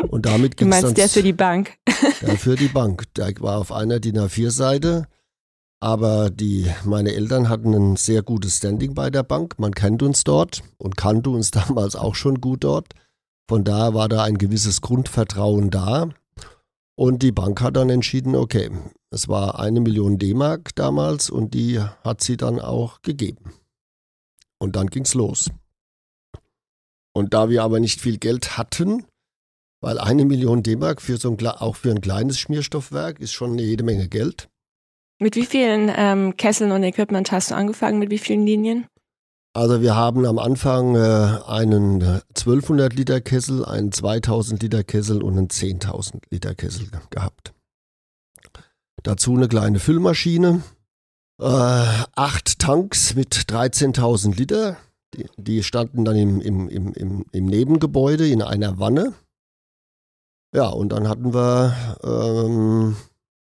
Und 0.09 0.27
damit 0.27 0.61
Du 0.61 0.67
meinst 0.67 0.97
der 0.97 1.09
für 1.09 1.23
die 1.23 1.33
Bank? 1.33 1.77
Der 2.21 2.37
für 2.37 2.55
die 2.55 2.69
Bank. 2.69 3.13
Der 3.15 3.33
war 3.41 3.59
auf 3.59 3.73
einer 3.73 3.99
DIN 3.99 4.19
A4-Seite. 4.19 5.09
Aber 5.81 6.31
die, 6.31 6.73
meine 6.85 7.13
Eltern 7.15 7.49
hatten 7.49 7.73
ein 7.73 7.97
sehr 7.97 8.23
gutes 8.23 8.57
Standing 8.57 8.95
bei 8.95 9.11
der 9.11 9.23
Bank. 9.23 9.59
Man 9.59 9.73
kennt 9.73 10.03
uns 10.03 10.25
dort 10.25 10.63
und 10.77 10.97
kannte 10.97 11.31
uns 11.31 11.51
damals 11.53 11.95
auch 11.95 12.15
schon 12.15 12.41
gut 12.41 12.65
dort. 12.65 12.95
Von 13.49 13.65
daher 13.65 13.95
war 13.95 14.09
da 14.09 14.25
ein 14.25 14.39
gewisses 14.39 14.81
Grundvertrauen 14.81 15.71
da. 15.71 16.11
Und 16.97 17.23
die 17.23 17.33
Bank 17.33 17.61
hat 17.61 17.77
dann 17.77 17.91
entschieden, 17.91 18.35
okay, 18.35 18.71
es 19.11 19.29
war 19.29 19.61
eine 19.61 19.81
Million 19.81 20.19
D-Mark 20.19 20.75
damals 20.75 21.31
und 21.31 21.55
die 21.55 21.81
hat 21.81 22.23
sie 22.23 22.37
dann 22.37 22.61
auch 22.61 23.03
gegeben. 23.03 23.55
Und 24.59 24.75
dann 24.75 24.89
ging's 24.89 25.15
los. 25.15 25.51
Und 27.15 27.35
da 27.35 27.49
wir 27.49 27.63
aber 27.63 27.79
nicht 27.79 28.01
viel 28.01 28.19
Geld 28.19 28.59
hatten, 28.59 29.05
weil 29.81 29.99
eine 29.99 30.25
Million 30.25 30.65
D-Mark 30.65 31.01
für 31.01 31.17
so 31.17 31.31
ein, 31.31 31.47
auch 31.47 31.77
für 31.77 31.93
ein 31.93 32.01
kleines 32.01 32.39
Schmierstoffwerk 32.39 33.21
ist 33.21 33.33
schon 33.33 33.53
eine 33.53 33.63
jede 33.63 33.85
Menge 33.85 34.09
Geld. 34.09 34.49
Mit 35.21 35.35
wie 35.35 35.47
vielen 35.47 35.91
ähm, 35.95 36.37
Kesseln 36.37 36.71
und 36.71 36.83
Equipment 36.85 37.33
hast 37.33 37.51
du 37.51 37.57
angefangen? 37.57 37.99
Mit 37.99 38.11
wie 38.11 38.19
vielen 38.19 38.47
Linien? 38.47 38.87
Also 39.53 39.81
wir 39.81 39.97
haben 39.97 40.25
am 40.25 40.39
Anfang 40.39 40.95
äh, 40.95 41.41
einen 41.47 42.01
1200 42.03 42.95
Liter 42.95 43.21
Kessel, 43.21 43.65
einen 43.65 43.91
2000 43.91 44.63
Liter 44.63 44.85
Kessel 44.85 45.23
und 45.23 45.37
einen 45.37 45.49
10.000 45.49 46.23
Liter 46.31 46.55
Kessel 46.55 46.89
gehabt. 47.11 47.53
Dazu 49.03 49.35
eine 49.35 49.49
kleine 49.49 49.81
Füllmaschine, 49.81 50.63
äh, 51.41 51.45
acht 51.45 52.59
Tanks 52.61 53.15
mit 53.15 53.35
13.000 53.35 54.37
Liter. 54.37 54.77
Die, 55.15 55.27
die, 55.37 55.63
standen 55.63 56.05
dann 56.05 56.17
im, 56.17 56.41
im, 56.41 56.69
im, 56.69 57.25
im, 57.33 57.47
Nebengebäude 57.47 58.29
in 58.29 58.43
einer 58.43 58.79
Wanne. 58.79 59.15
Ja, 60.55 60.69
und 60.69 60.91
dann 60.91 61.09
hatten 61.09 61.33
wir, 61.33 61.75
ähm, 62.05 62.97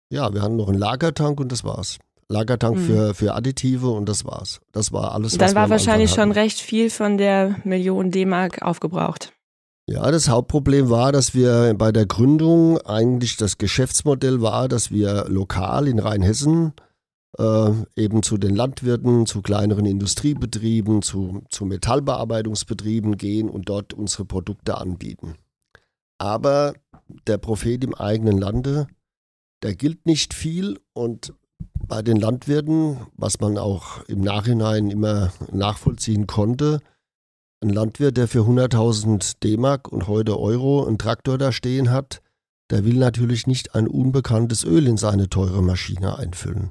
ja, 0.09 0.33
wir 0.33 0.41
hatten 0.41 0.55
noch 0.55 0.69
einen 0.69 0.77
Lagertank 0.77 1.39
und 1.39 1.51
das 1.51 1.63
war's. 1.63 1.97
Lagertank 2.27 2.77
mhm. 2.77 2.85
für, 2.85 3.13
für 3.13 3.35
Additive 3.35 3.89
und 3.89 4.09
das 4.09 4.25
war's. 4.25 4.59
Das 4.71 4.91
war 4.91 5.13
alles. 5.13 5.37
Dann 5.37 5.55
war 5.55 5.69
wahrscheinlich 5.69 6.11
schon 6.11 6.31
recht 6.31 6.59
viel 6.59 6.89
von 6.89 7.17
der 7.17 7.57
Million 7.63 8.11
D-Mark 8.11 8.61
aufgebraucht. 8.61 9.31
Ja, 9.87 10.09
das 10.09 10.29
Hauptproblem 10.29 10.89
war, 10.89 11.11
dass 11.11 11.35
wir 11.35 11.75
bei 11.77 11.91
der 11.91 12.07
Gründung 12.07 12.79
eigentlich 12.79 13.37
das 13.37 13.59
Geschäftsmodell 13.59 14.41
war, 14.41 14.67
dass 14.67 14.89
wir 14.89 15.25
lokal 15.27 15.87
in 15.87 15.99
Rheinhessen 15.99 16.73
äh, 17.37 17.71
eben 17.95 18.23
zu 18.23 18.39
den 18.39 18.55
Landwirten, 18.55 19.27
zu 19.27 19.43
kleineren 19.43 19.85
Industriebetrieben, 19.85 21.03
zu, 21.03 21.43
zu 21.49 21.65
Metallbearbeitungsbetrieben 21.65 23.17
gehen 23.17 23.47
und 23.47 23.69
dort 23.69 23.93
unsere 23.93 24.25
Produkte 24.25 24.75
anbieten. 24.77 25.35
Aber 26.17 26.73
der 27.27 27.37
Prophet 27.37 27.83
im 27.83 27.93
eigenen 27.93 28.39
Lande, 28.39 28.87
der 29.65 29.73
gilt 29.73 30.05
nicht 30.05 30.35
viel 30.35 30.79
und 30.93 31.33
bei 31.87 32.03
den 32.03 32.17
Landwirten, 32.17 32.99
was 33.15 33.39
man 33.39 33.57
auch 33.57 34.03
im 34.03 34.21
Nachhinein 34.21 34.91
immer 34.91 35.33
nachvollziehen 35.51 36.27
konnte, 36.27 36.81
ein 37.63 37.69
Landwirt, 37.69 38.15
der 38.15 38.27
für 38.27 38.41
100.000 38.41 39.39
D-Mark 39.41 39.87
und 39.87 40.07
heute 40.07 40.39
Euro 40.39 40.85
einen 40.85 40.99
Traktor 40.99 41.39
da 41.39 41.51
stehen 41.51 41.89
hat, 41.89 42.21
der 42.69 42.85
will 42.85 42.97
natürlich 42.97 43.47
nicht 43.47 43.73
ein 43.73 43.87
unbekanntes 43.87 44.63
Öl 44.63 44.85
in 44.85 44.97
seine 44.97 45.29
teure 45.29 45.63
Maschine 45.63 46.15
einfüllen. 46.15 46.69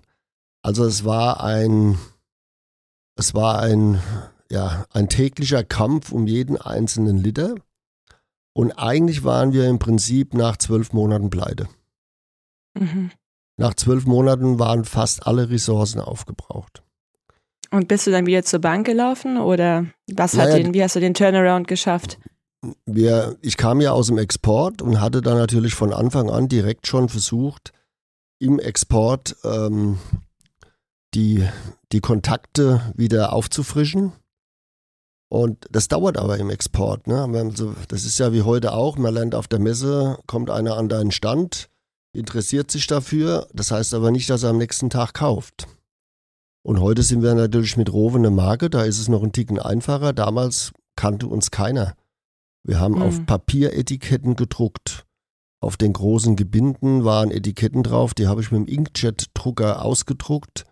Also 0.62 0.84
es 0.84 1.04
war 1.04 1.42
ein, 1.42 1.98
es 3.16 3.34
war 3.34 3.58
ein, 3.58 4.00
ja, 4.52 4.86
ein 4.92 5.08
täglicher 5.08 5.64
Kampf 5.64 6.12
um 6.12 6.28
jeden 6.28 6.58
einzelnen 6.58 7.16
Liter. 7.18 7.56
Und 8.52 8.70
eigentlich 8.78 9.24
waren 9.24 9.52
wir 9.52 9.68
im 9.68 9.80
Prinzip 9.80 10.32
nach 10.32 10.58
zwölf 10.58 10.92
Monaten 10.92 11.28
pleite. 11.28 11.68
Mhm. 12.74 13.10
Nach 13.56 13.74
zwölf 13.74 14.04
Monaten 14.04 14.58
waren 14.58 14.84
fast 14.84 15.26
alle 15.26 15.48
Ressourcen 15.48 16.00
aufgebraucht. 16.00 16.82
Und 17.70 17.88
bist 17.88 18.06
du 18.06 18.10
dann 18.10 18.26
wieder 18.26 18.42
zur 18.42 18.60
Bank 18.60 18.86
gelaufen 18.86 19.38
oder 19.38 19.86
was 20.12 20.36
hat 20.36 20.48
naja, 20.48 20.62
den, 20.62 20.74
wie 20.74 20.82
hast 20.82 20.96
du 20.96 21.00
den 21.00 21.14
Turnaround 21.14 21.66
geschafft? 21.66 22.18
Wir, 22.86 23.36
ich 23.42 23.56
kam 23.56 23.80
ja 23.80 23.92
aus 23.92 24.06
dem 24.06 24.18
Export 24.18 24.80
und 24.80 25.00
hatte 25.00 25.22
dann 25.22 25.38
natürlich 25.38 25.74
von 25.74 25.92
Anfang 25.92 26.30
an 26.30 26.48
direkt 26.48 26.86
schon 26.86 27.08
versucht, 27.08 27.72
im 28.38 28.58
Export 28.58 29.36
ähm, 29.44 29.98
die, 31.14 31.46
die 31.92 32.00
Kontakte 32.00 32.80
wieder 32.94 33.32
aufzufrischen. 33.32 34.12
Und 35.28 35.66
das 35.70 35.88
dauert 35.88 36.16
aber 36.16 36.38
im 36.38 36.50
Export. 36.50 37.06
Ne? 37.06 37.22
Also, 37.22 37.74
das 37.88 38.04
ist 38.04 38.18
ja 38.18 38.32
wie 38.32 38.42
heute 38.42 38.72
auch. 38.72 38.96
Man 38.98 39.14
lernt 39.14 39.34
auf 39.34 39.48
der 39.48 39.58
Messe, 39.58 40.18
kommt 40.26 40.50
einer 40.50 40.76
an 40.76 40.88
deinen 40.88 41.10
Stand, 41.10 41.70
interessiert 42.14 42.70
sich 42.70 42.86
dafür. 42.86 43.48
Das 43.52 43.70
heißt 43.70 43.94
aber 43.94 44.10
nicht, 44.10 44.30
dass 44.30 44.42
er 44.42 44.50
am 44.50 44.58
nächsten 44.58 44.90
Tag 44.90 45.14
kauft. 45.14 45.66
Und 46.62 46.80
heute 46.80 47.02
sind 47.02 47.22
wir 47.22 47.34
natürlich 47.34 47.76
mit 47.76 47.92
Rowe 47.92 48.16
eine 48.16 48.30
Marke, 48.30 48.70
da 48.70 48.84
ist 48.84 48.98
es 48.98 49.08
noch 49.08 49.22
ein 49.22 49.32
Ticken 49.32 49.58
einfacher. 49.58 50.12
Damals 50.12 50.72
kannte 50.96 51.26
uns 51.26 51.50
keiner. 51.50 51.94
Wir 52.62 52.80
haben 52.80 52.94
mhm. 52.94 53.02
auf 53.02 53.26
Papieretiketten 53.26 54.36
gedruckt. 54.36 55.04
Auf 55.60 55.76
den 55.76 55.92
großen 55.92 56.36
Gebinden 56.36 57.04
waren 57.04 57.30
Etiketten 57.30 57.82
drauf, 57.82 58.14
die 58.14 58.26
habe 58.26 58.40
ich 58.40 58.50
mit 58.50 58.60
dem 58.60 58.66
Inkjet-Drucker 58.66 59.82
ausgedruckt. 59.82 60.66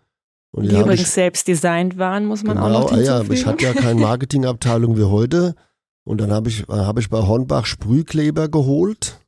Und 0.51 0.63
die, 0.63 0.69
die 0.69 0.75
übrigens 0.75 1.01
ich, 1.01 1.09
selbst 1.09 1.47
designt 1.47 1.97
waren, 1.97 2.25
muss 2.25 2.43
man 2.43 2.57
genau, 2.57 2.67
auch 2.67 2.91
noch 2.91 2.97
ah 2.97 3.01
ja, 3.01 3.21
ich 3.21 3.45
hatte 3.45 3.63
ja 3.63 3.73
keine 3.73 3.99
Marketingabteilung 4.01 4.97
wie 4.97 5.03
heute. 5.03 5.55
Und 6.03 6.21
dann 6.21 6.31
habe 6.31 6.49
ich, 6.49 6.67
hab 6.67 6.99
ich 6.99 7.09
bei 7.09 7.19
Hornbach 7.25 7.65
Sprühkleber 7.65 8.49
geholt. 8.49 9.19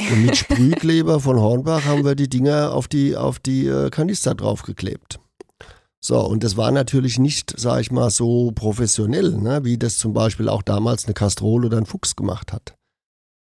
Und 0.00 0.26
mit 0.26 0.36
Sprühkleber 0.36 1.20
von 1.20 1.40
Hornbach 1.40 1.84
haben 1.84 2.04
wir 2.04 2.14
die 2.14 2.28
Dinger 2.28 2.72
auf 2.72 2.88
die, 2.88 3.16
auf 3.16 3.38
die 3.38 3.66
äh, 3.66 3.90
Kanister 3.90 4.34
draufgeklebt. 4.34 5.20
So, 6.00 6.20
und 6.20 6.44
das 6.44 6.56
war 6.56 6.70
natürlich 6.70 7.18
nicht, 7.18 7.54
sag 7.58 7.80
ich 7.80 7.90
mal, 7.90 8.10
so 8.10 8.52
professionell, 8.52 9.36
ne, 9.36 9.64
wie 9.64 9.78
das 9.78 9.98
zum 9.98 10.12
Beispiel 10.12 10.48
auch 10.48 10.62
damals 10.62 11.06
eine 11.06 11.14
Kastrol 11.14 11.64
oder 11.64 11.78
ein 11.78 11.86
Fuchs 11.86 12.14
gemacht 12.14 12.52
hat. 12.52 12.76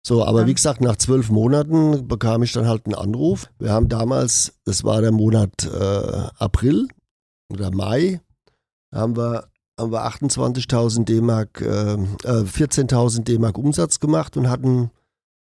So, 0.04 0.26
aber 0.26 0.42
ja. 0.42 0.48
wie 0.48 0.54
gesagt, 0.56 0.82
nach 0.82 0.96
zwölf 0.96 1.30
Monaten 1.30 2.08
bekam 2.08 2.42
ich 2.42 2.54
dann 2.54 2.68
halt 2.68 2.88
einen 2.88 2.96
Anruf. 2.96 3.50
Wir 3.60 3.72
haben 3.72 3.88
damals, 3.88 4.54
das 4.66 4.84
war 4.84 5.02
der 5.02 5.12
Monat 5.12 5.52
äh, 5.66 6.28
April 6.40 6.88
oder 7.54 7.70
Mai, 7.70 8.20
haben 8.92 9.16
wir, 9.16 9.48
haben 9.80 9.92
wir 9.92 10.08
28.000 10.08 11.06
D-Mark, 11.06 11.62
äh, 11.62 11.94
äh, 11.94 12.44
14.000 12.44 13.24
D-Mark 13.24 13.60
Umsatz 13.60 14.00
gemacht 14.00 14.36
und 14.38 14.50
hatten 14.50 14.90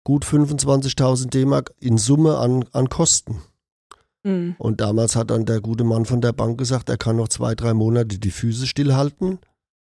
gut 0.05 0.25
25.000 0.25 1.31
D-Mark 1.31 1.73
in 1.81 1.99
Summe 1.99 2.39
an, 2.39 2.65
an 2.73 2.89
Kosten. 2.89 3.43
Mhm. 4.23 4.57
Und 4.59 4.81
damals 4.81 5.17
hat 5.17 5.31
dann 5.31 5.47
der 5.47 5.61
gute 5.61 5.85
Mann 5.85 6.05
von 6.05 6.21
der 6.21 6.33
Bank 6.33 6.59
gesagt, 6.59 6.89
er 6.89 6.99
kann 6.99 7.17
noch 7.17 7.29
zwei, 7.29 7.55
drei 7.55 7.75
Monate 7.75 8.19
die 8.19 8.31
Füße 8.31 8.67
stillhalten, 8.67 9.39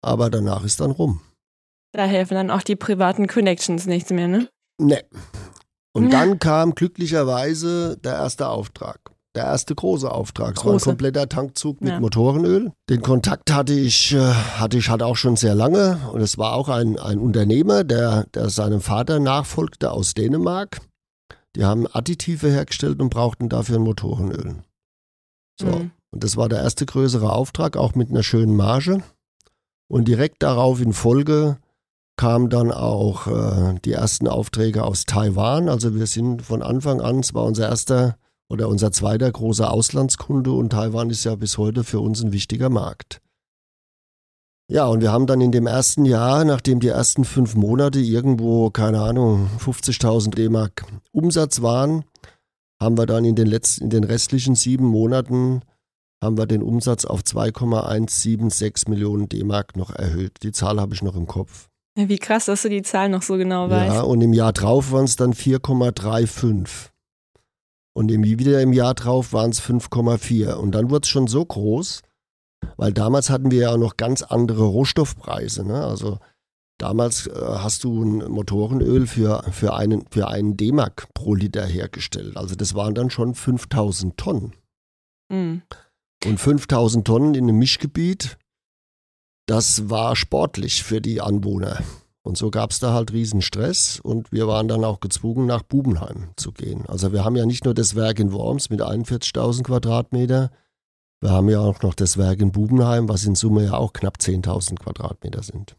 aber 0.01 0.29
danach 0.29 0.63
ist 0.63 0.79
dann 0.79 0.91
rum. 0.91 1.21
Da 1.91 2.05
helfen 2.05 2.35
dann 2.35 2.51
auch 2.51 2.61
die 2.61 2.75
privaten 2.75 3.27
Connections 3.27 3.87
nichts 3.87 4.11
mehr, 4.11 4.27
ne? 4.27 4.49
Ne. 4.79 5.03
Und 5.93 6.05
ja. 6.05 6.09
dann 6.19 6.39
kam 6.39 6.75
glücklicherweise 6.75 7.97
der 7.97 8.13
erste 8.13 8.47
Auftrag. 8.47 8.99
Der 9.35 9.43
erste 9.43 9.75
große 9.75 10.11
Auftrag. 10.11 10.57
Es 10.57 10.65
war 10.65 10.73
ein 10.73 10.79
kompletter 10.79 11.29
Tankzug 11.29 11.81
mit 11.81 11.91
ja. 11.91 11.99
Motorenöl. 11.99 12.71
Den 12.89 13.01
Kontakt 13.01 13.51
hatte 13.51 13.73
ich, 13.73 14.13
äh, 14.13 14.19
hatte 14.19 14.77
ich 14.77 14.89
halt 14.89 15.03
auch 15.03 15.15
schon 15.15 15.35
sehr 15.35 15.53
lange. 15.53 15.99
Und 16.11 16.21
es 16.21 16.39
war 16.39 16.53
auch 16.53 16.67
ein, 16.67 16.97
ein 16.97 17.19
Unternehmer, 17.19 17.83
der, 17.83 18.25
der 18.33 18.49
seinem 18.49 18.81
Vater 18.81 19.19
nachfolgte 19.19 19.91
aus 19.91 20.15
Dänemark. 20.15 20.81
Die 21.55 21.63
haben 21.63 21.85
Additive 21.87 22.49
hergestellt 22.49 22.99
und 23.01 23.09
brauchten 23.09 23.49
dafür 23.49 23.77
ein 23.77 23.83
Motorenöl. 23.83 24.63
So. 25.59 25.67
Mhm. 25.67 25.91
Und 26.11 26.23
das 26.23 26.35
war 26.35 26.49
der 26.49 26.63
erste 26.63 26.87
größere 26.87 27.31
Auftrag, 27.31 27.77
auch 27.77 27.93
mit 27.93 28.09
einer 28.09 28.23
schönen 28.23 28.55
Marge. 28.55 29.03
Und 29.87 30.07
direkt 30.07 30.41
darauf 30.41 30.81
in 30.81 30.93
Folge 30.93 31.57
kamen 32.17 32.49
dann 32.49 32.71
auch 32.71 33.27
äh, 33.27 33.79
die 33.85 33.93
ersten 33.93 34.27
Aufträge 34.27 34.83
aus 34.83 35.05
Taiwan. 35.05 35.69
Also 35.69 35.95
wir 35.95 36.07
sind 36.07 36.41
von 36.41 36.61
Anfang 36.61 36.99
an, 36.99 37.19
es 37.19 37.33
war 37.33 37.45
unser 37.45 37.69
erster 37.69 38.17
oder 38.49 38.67
unser 38.67 38.91
zweiter 38.91 39.31
großer 39.31 39.71
Auslandskunde 39.71 40.51
und 40.51 40.71
Taiwan 40.71 41.09
ist 41.09 41.23
ja 41.23 41.35
bis 41.35 41.57
heute 41.57 41.83
für 41.83 41.99
uns 41.99 42.23
ein 42.23 42.31
wichtiger 42.31 42.69
Markt. 42.69 43.21
Ja, 44.71 44.85
und 44.85 45.01
wir 45.01 45.11
haben 45.11 45.25
dann 45.25 45.41
in 45.41 45.51
dem 45.51 45.65
ersten 45.65 46.05
Jahr, 46.05 46.45
nachdem 46.45 46.79
die 46.79 46.89
ersten 46.89 47.25
fünf 47.25 47.55
Monate 47.55 47.99
irgendwo, 47.99 48.69
keine 48.69 49.01
Ahnung, 49.01 49.49
50.000 49.59 50.35
D-Mark 50.35 50.85
Umsatz 51.11 51.61
waren, 51.63 52.03
haben 52.79 52.97
wir 52.97 53.07
dann 53.07 53.25
in 53.25 53.35
den 53.35 53.47
letzten, 53.47 53.85
in 53.85 53.89
den 53.89 54.03
restlichen 54.03 54.55
sieben 54.55 54.85
Monaten 54.85 55.61
haben 56.23 56.37
wir 56.37 56.45
den 56.45 56.61
Umsatz 56.61 57.05
auf 57.05 57.23
2,176 57.23 58.87
Millionen 58.89 59.29
D-Mark 59.29 59.75
noch 59.75 59.89
erhöht. 59.89 60.33
Die 60.43 60.51
Zahl 60.51 60.79
habe 60.79 60.93
ich 60.93 61.01
noch 61.01 61.15
im 61.15 61.27
Kopf. 61.27 61.67
Wie 61.95 62.17
krass, 62.17 62.45
dass 62.45 62.61
du 62.61 62.69
die 62.69 62.81
Zahl 62.81 63.09
noch 63.09 63.23
so 63.23 63.37
genau 63.37 63.69
weißt. 63.69 63.93
Ja, 63.93 64.01
und 64.01 64.21
im 64.21 64.33
Jahr 64.33 64.53
drauf 64.53 64.91
waren 64.91 65.05
es 65.05 65.15
dann 65.15 65.33
4,35. 65.33 66.91
Und 67.99 68.09
im, 68.11 68.23
wieder 68.23 68.61
im 68.61 68.71
Jahr 68.71 68.93
drauf 68.93 69.33
waren 69.33 69.49
es 69.49 69.61
5,4. 69.61 70.53
Und 70.53 70.71
dann 70.71 70.89
wurde 70.89 71.03
es 71.03 71.09
schon 71.09 71.27
so 71.27 71.43
groß, 71.43 72.01
weil 72.77 72.93
damals 72.93 73.29
hatten 73.29 73.51
wir 73.51 73.59
ja 73.59 73.75
noch 73.75 73.97
ganz 73.97 74.21
andere 74.21 74.63
Rohstoffpreise. 74.63 75.67
Ne? 75.67 75.83
Also 75.83 76.17
damals 76.77 77.27
äh, 77.27 77.33
hast 77.35 77.83
du 77.83 78.01
ein 78.01 78.31
Motorenöl 78.31 79.05
für, 79.05 79.43
für 79.51 79.73
einen, 79.73 80.05
für 80.11 80.29
einen 80.29 80.55
D-Mark 80.55 81.13
pro 81.13 81.35
Liter 81.35 81.65
hergestellt. 81.65 82.37
Also 82.37 82.55
das 82.55 82.73
waren 82.73 82.95
dann 82.95 83.09
schon 83.09 83.35
5000 83.35 84.15
Tonnen. 84.15 84.55
Mhm. 85.27 85.63
Und 86.23 86.39
5000 86.39 87.05
Tonnen 87.05 87.35
in 87.35 87.49
einem 87.49 87.59
Mischgebiet, 87.59 88.37
das 89.45 89.89
war 89.89 90.15
sportlich 90.15 90.83
für 90.83 91.01
die 91.01 91.19
Anwohner. 91.19 91.83
Und 92.21 92.37
so 92.37 92.51
gab 92.51 92.71
es 92.71 92.79
da 92.79 92.93
halt 92.93 93.13
riesen 93.13 93.41
Stress 93.41 93.99
und 93.99 94.31
wir 94.31 94.47
waren 94.47 94.67
dann 94.67 94.83
auch 94.83 94.99
gezwungen, 94.99 95.45
nach 95.45 95.63
Bubenheim 95.63 96.31
zu 96.35 96.51
gehen. 96.51 96.85
Also 96.87 97.13
wir 97.13 97.23
haben 97.23 97.35
ja 97.35 97.45
nicht 97.45 97.65
nur 97.65 97.73
das 97.73 97.95
Werk 97.95 98.19
in 98.19 98.33
Worms 98.33 98.69
mit 98.69 98.81
41.000 98.81 99.63
Quadratmeter, 99.63 100.51
wir 101.21 101.31
haben 101.31 101.49
ja 101.49 101.59
auch 101.59 101.81
noch 101.81 101.93
das 101.93 102.17
Werk 102.17 102.39
in 102.39 102.51
Bubenheim, 102.51 103.09
was 103.09 103.25
in 103.25 103.35
Summe 103.35 103.65
ja 103.65 103.73
auch 103.73 103.91
knapp 103.91 104.17
10.000 104.17 104.79
Quadratmeter 104.79 105.43
sind. 105.43 105.75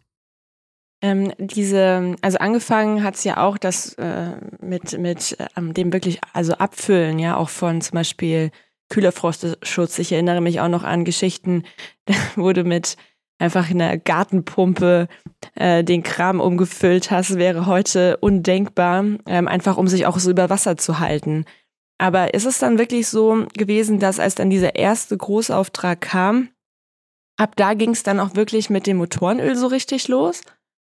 Ähm, 1.02 1.32
diese, 1.38 2.14
also 2.20 2.38
angefangen 2.38 3.02
hat 3.02 3.14
es 3.14 3.24
ja 3.24 3.38
auch 3.42 3.56
das 3.56 3.94
äh, 3.94 4.36
mit, 4.60 4.98
mit 4.98 5.38
ähm, 5.56 5.72
dem 5.72 5.94
wirklich, 5.94 6.20
also 6.34 6.52
Abfüllen, 6.54 7.18
ja, 7.18 7.38
auch 7.38 7.48
von 7.48 7.80
zum 7.80 7.94
Beispiel 7.94 8.50
Kühlerfrostschutz. 8.90 9.98
Ich 9.98 10.12
erinnere 10.12 10.42
mich 10.42 10.60
auch 10.60 10.68
noch 10.68 10.84
an 10.84 11.06
Geschichten, 11.06 11.64
da 12.04 12.14
wurde 12.36 12.64
mit 12.64 12.96
einfach 13.40 13.70
einer 13.70 13.98
Gartenpumpe 13.98 15.08
äh, 15.54 15.82
den 15.82 16.02
Kram 16.02 16.40
umgefüllt 16.40 17.10
hast, 17.10 17.36
wäre 17.36 17.66
heute 17.66 18.18
undenkbar, 18.18 19.04
ähm, 19.26 19.48
einfach 19.48 19.76
um 19.76 19.88
sich 19.88 20.06
auch 20.06 20.18
so 20.18 20.30
über 20.30 20.50
Wasser 20.50 20.76
zu 20.76 21.00
halten. 21.00 21.44
Aber 21.98 22.34
ist 22.34 22.46
es 22.46 22.58
dann 22.58 22.78
wirklich 22.78 23.08
so 23.08 23.46
gewesen, 23.54 23.98
dass 23.98 24.20
als 24.20 24.34
dann 24.34 24.50
dieser 24.50 24.76
erste 24.76 25.16
Großauftrag 25.16 26.00
kam, 26.00 26.48
ab 27.36 27.56
da 27.56 27.74
ging 27.74 27.90
es 27.90 28.02
dann 28.02 28.20
auch 28.20 28.34
wirklich 28.34 28.70
mit 28.70 28.86
dem 28.86 28.98
Motorenöl 28.98 29.56
so 29.56 29.66
richtig 29.66 30.08
los? 30.08 30.42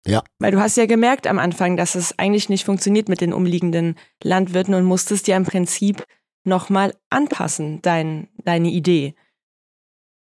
Ja. 0.06 0.22
Weil 0.38 0.52
du 0.52 0.60
hast 0.60 0.76
ja 0.76 0.86
gemerkt 0.86 1.26
am 1.26 1.38
Anfang, 1.38 1.76
dass 1.76 1.94
es 1.94 2.18
eigentlich 2.18 2.48
nicht 2.48 2.64
funktioniert 2.64 3.08
mit 3.08 3.20
den 3.20 3.32
umliegenden 3.32 3.96
Landwirten 4.22 4.74
und 4.74 4.84
musstest 4.84 5.28
ja 5.28 5.36
im 5.36 5.44
Prinzip 5.44 6.06
nochmal 6.44 6.94
anpassen, 7.08 7.80
dein, 7.80 8.28
deine 8.44 8.68
Idee. 8.68 9.14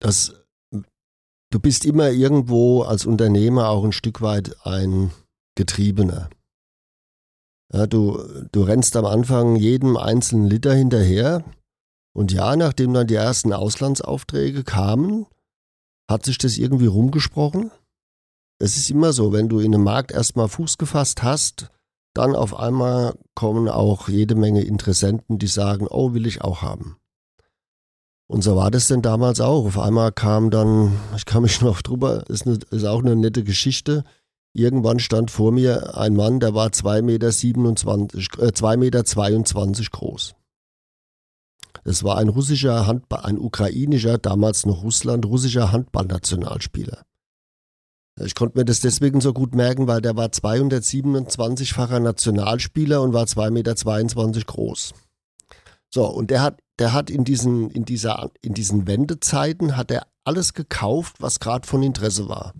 Das, 0.00 0.37
du 1.50 1.60
bist 1.60 1.84
immer 1.84 2.10
irgendwo 2.10 2.82
als 2.82 3.06
Unternehmer 3.06 3.68
auch 3.68 3.84
ein 3.84 3.92
Stück 3.92 4.20
weit 4.20 4.56
ein 4.66 5.10
Getriebener. 5.54 6.30
Ja, 7.72 7.86
du, 7.86 8.22
du 8.50 8.62
rennst 8.62 8.96
am 8.96 9.04
Anfang 9.04 9.56
jedem 9.56 9.96
einzelnen 9.96 10.46
Liter 10.46 10.72
hinterher. 10.72 11.44
Und 12.14 12.32
ja, 12.32 12.56
nachdem 12.56 12.94
dann 12.94 13.06
die 13.06 13.14
ersten 13.14 13.52
Auslandsaufträge 13.52 14.64
kamen, 14.64 15.26
hat 16.10 16.24
sich 16.24 16.38
das 16.38 16.56
irgendwie 16.56 16.86
rumgesprochen. 16.86 17.70
Es 18.58 18.76
ist 18.76 18.90
immer 18.90 19.12
so, 19.12 19.32
wenn 19.32 19.48
du 19.48 19.60
in 19.60 19.74
einem 19.74 19.84
Markt 19.84 20.10
erstmal 20.10 20.48
Fuß 20.48 20.78
gefasst 20.78 21.22
hast, 21.22 21.70
dann 22.14 22.34
auf 22.34 22.58
einmal 22.58 23.16
kommen 23.34 23.68
auch 23.68 24.08
jede 24.08 24.34
Menge 24.34 24.62
Interessenten, 24.62 25.38
die 25.38 25.46
sagen, 25.46 25.86
oh, 25.88 26.14
will 26.14 26.26
ich 26.26 26.40
auch 26.40 26.62
haben. 26.62 26.96
Und 28.28 28.42
so 28.42 28.56
war 28.56 28.70
das 28.70 28.88
denn 28.88 29.00
damals 29.00 29.40
auch. 29.40 29.64
Auf 29.64 29.78
einmal 29.78 30.12
kam 30.12 30.50
dann, 30.50 30.92
ich 31.16 31.24
kann 31.24 31.42
mich 31.42 31.60
noch 31.62 31.82
drüber, 31.82 32.28
ist, 32.28 32.46
eine, 32.46 32.58
ist 32.70 32.84
auch 32.84 33.00
eine 33.00 33.16
nette 33.16 33.42
Geschichte. 33.42 34.04
Irgendwann 34.52 34.98
stand 34.98 35.30
vor 35.30 35.50
mir 35.50 35.96
ein 35.96 36.14
Mann, 36.14 36.40
der 36.40 36.54
war 36.54 36.68
2,27 36.68 37.02
Meter, 37.02 37.32
27, 37.32 38.28
äh, 38.38 38.52
2 38.52 38.76
Meter 38.76 39.04
22 39.04 39.90
groß. 39.90 40.34
Es 41.84 42.04
war 42.04 42.18
ein 42.18 42.28
russischer 42.28 42.86
Handball, 42.86 43.20
ein 43.20 43.38
ukrainischer, 43.38 44.18
damals 44.18 44.66
noch 44.66 44.82
Russland, 44.82 45.24
russischer 45.24 45.72
Handballnationalspieler. 45.72 47.02
Ich 48.20 48.34
konnte 48.34 48.58
mir 48.58 48.64
das 48.64 48.80
deswegen 48.80 49.20
so 49.20 49.32
gut 49.32 49.54
merken, 49.54 49.86
weil 49.86 50.00
der 50.00 50.16
war 50.16 50.26
227-facher 50.26 52.00
Nationalspieler 52.00 53.00
und 53.00 53.12
war 53.12 53.24
2,22 53.24 53.50
Meter 53.52 54.44
groß. 54.44 54.92
So, 55.90 56.06
und 56.06 56.30
der 56.30 56.42
hat, 56.42 56.60
der 56.78 56.92
hat 56.92 57.10
in 57.10 57.24
diesen, 57.24 57.70
in 57.70 57.84
dieser, 57.84 58.30
in 58.42 58.54
diesen 58.54 58.86
Wendezeiten 58.86 59.76
hat 59.76 59.90
er 59.90 60.06
alles 60.24 60.52
gekauft, 60.52 61.16
was 61.20 61.40
gerade 61.40 61.66
von 61.66 61.82
Interesse 61.82 62.28
war. 62.28 62.52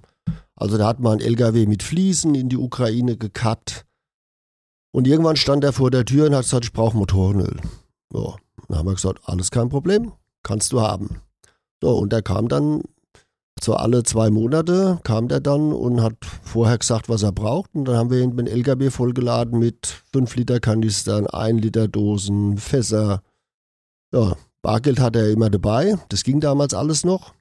Also 0.57 0.77
da 0.77 0.87
hat 0.89 1.01
man 1.01 1.13
einen 1.13 1.21
LKW 1.21 1.67
mit 1.67 1.83
Fliesen 1.83 2.35
in 2.35 2.49
die 2.49 2.57
Ukraine 2.57 3.17
gekappt. 3.17 3.85
Und 4.91 5.07
irgendwann 5.07 5.37
stand 5.37 5.63
er 5.63 5.73
vor 5.73 5.91
der 5.91 6.05
Tür 6.05 6.27
und 6.27 6.35
hat 6.35 6.43
gesagt, 6.43 6.65
ich 6.65 6.73
brauche 6.73 6.97
Motorenöl. 6.97 7.61
So, 8.11 8.37
dann 8.67 8.79
haben 8.79 8.89
wir 8.89 8.95
gesagt, 8.95 9.21
alles 9.25 9.51
kein 9.51 9.69
Problem, 9.69 10.13
kannst 10.43 10.73
du 10.73 10.81
haben. 10.81 11.21
So, 11.81 11.97
und 11.97 12.13
er 12.13 12.23
kam 12.23 12.49
dann 12.49 12.83
so 13.63 13.75
alle 13.75 14.03
zwei 14.03 14.31
Monate 14.31 14.99
kam 15.05 15.29
der 15.29 15.41
dann 15.41 15.73
und 15.73 16.03
hat 16.03 16.17
vorher 16.43 16.79
gesagt, 16.79 17.09
was 17.09 17.23
er 17.23 17.33
braucht. 17.33 17.75
Und 17.75 17.87
dann 17.87 17.97
haben 17.97 18.11
wir 18.11 18.21
ihn 18.21 18.35
mit 18.35 18.49
dem 18.49 18.55
LKW 18.55 18.91
vollgeladen 18.91 19.59
mit 19.59 20.03
5 20.13 20.37
Liter 20.37 20.61
Kanistern, 20.61 21.27
1 21.27 21.61
Liter 21.63 21.89
Dosen, 21.89 22.59
Fässer. 22.59 23.23
Ja, 24.13 24.37
Bargeld 24.63 25.01
hatte 25.01 25.21
er 25.21 25.31
immer 25.31 25.51
dabei. 25.51 25.97
Das 26.09 26.25
ging 26.25 26.41
damals 26.41 26.75
alles 26.75 27.05
noch. 27.05 27.35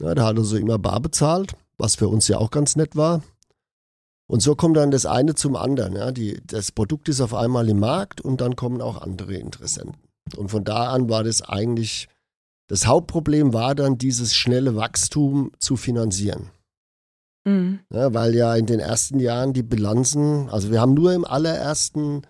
Ja, 0.00 0.14
der 0.14 0.24
hat 0.24 0.38
also 0.38 0.56
immer 0.56 0.78
bar 0.78 1.00
bezahlt, 1.00 1.54
was 1.78 1.94
für 1.94 2.08
uns 2.08 2.28
ja 2.28 2.38
auch 2.38 2.50
ganz 2.50 2.76
nett 2.76 2.96
war. 2.96 3.22
Und 4.28 4.40
so 4.40 4.56
kommt 4.56 4.76
dann 4.76 4.90
das 4.90 5.06
eine 5.06 5.34
zum 5.34 5.56
anderen. 5.56 5.94
Ja. 5.94 6.10
Die, 6.12 6.40
das 6.44 6.72
Produkt 6.72 7.08
ist 7.08 7.20
auf 7.20 7.34
einmal 7.34 7.68
im 7.68 7.78
Markt 7.78 8.20
und 8.20 8.40
dann 8.40 8.56
kommen 8.56 8.80
auch 8.80 9.00
andere 9.00 9.34
Interessenten. 9.34 9.96
Und 10.36 10.50
von 10.50 10.64
da 10.64 10.90
an 10.90 11.08
war 11.08 11.22
das 11.22 11.42
eigentlich 11.42 12.08
das 12.68 12.86
Hauptproblem 12.86 13.52
war 13.52 13.74
dann, 13.74 13.98
dieses 13.98 14.34
schnelle 14.34 14.76
Wachstum 14.76 15.52
zu 15.58 15.76
finanzieren. 15.76 16.50
Mhm. 17.44 17.80
Ja, 17.92 18.12
weil 18.12 18.34
ja 18.34 18.54
in 18.56 18.66
den 18.66 18.80
ersten 18.80 19.20
Jahren 19.20 19.52
die 19.52 19.62
Bilanzen, 19.62 20.48
also 20.50 20.70
wir 20.70 20.80
haben 20.80 20.94
nur 20.94 21.12
im 21.12 21.24
allerersten 21.24 22.22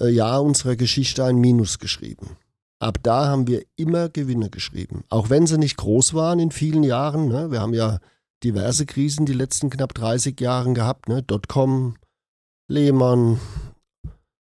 äh, 0.00 0.08
Jahr 0.08 0.42
unserer 0.42 0.76
Geschichte 0.76 1.24
ein 1.24 1.36
Minus 1.38 1.78
geschrieben. 1.78 2.36
Ab 2.78 2.98
da 3.02 3.26
haben 3.26 3.46
wir 3.46 3.64
immer 3.76 4.08
Gewinne 4.08 4.50
geschrieben. 4.50 5.04
Auch 5.08 5.30
wenn 5.30 5.46
sie 5.46 5.58
nicht 5.58 5.76
groß 5.78 6.14
waren 6.14 6.38
in 6.38 6.50
vielen 6.50 6.82
Jahren. 6.82 7.28
Ne? 7.28 7.50
Wir 7.50 7.60
haben 7.60 7.74
ja 7.74 7.98
diverse 8.44 8.86
Krisen 8.86 9.26
die 9.26 9.32
letzten 9.32 9.70
knapp 9.70 9.94
30 9.94 10.38
Jahren 10.40 10.74
gehabt. 10.74 11.08
Ne? 11.08 11.22
Dotcom, 11.22 11.96
Lehmann, 12.68 13.40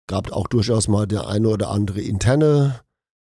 gab 0.08 0.32
auch 0.32 0.48
durchaus 0.48 0.88
mal 0.88 1.08
der 1.08 1.28
eine 1.28 1.50
oder 1.50 1.70
andere 1.70 2.02
interne 2.02 2.80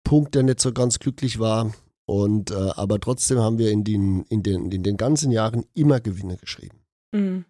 Punkt, 0.04 0.36
der 0.36 0.44
nicht 0.44 0.60
so 0.60 0.72
ganz 0.72 1.00
glücklich 1.00 1.40
war. 1.40 1.74
Und, 2.06 2.52
äh, 2.52 2.72
aber 2.76 3.00
trotzdem 3.00 3.40
haben 3.40 3.58
wir 3.58 3.72
in 3.72 3.84
den, 3.84 4.24
in, 4.24 4.44
den, 4.44 4.72
in 4.72 4.84
den 4.84 4.98
ganzen 4.98 5.32
Jahren 5.32 5.66
immer 5.74 6.00
Gewinne 6.00 6.38
geschrieben. 6.38 6.84
Mhm. 7.14 7.46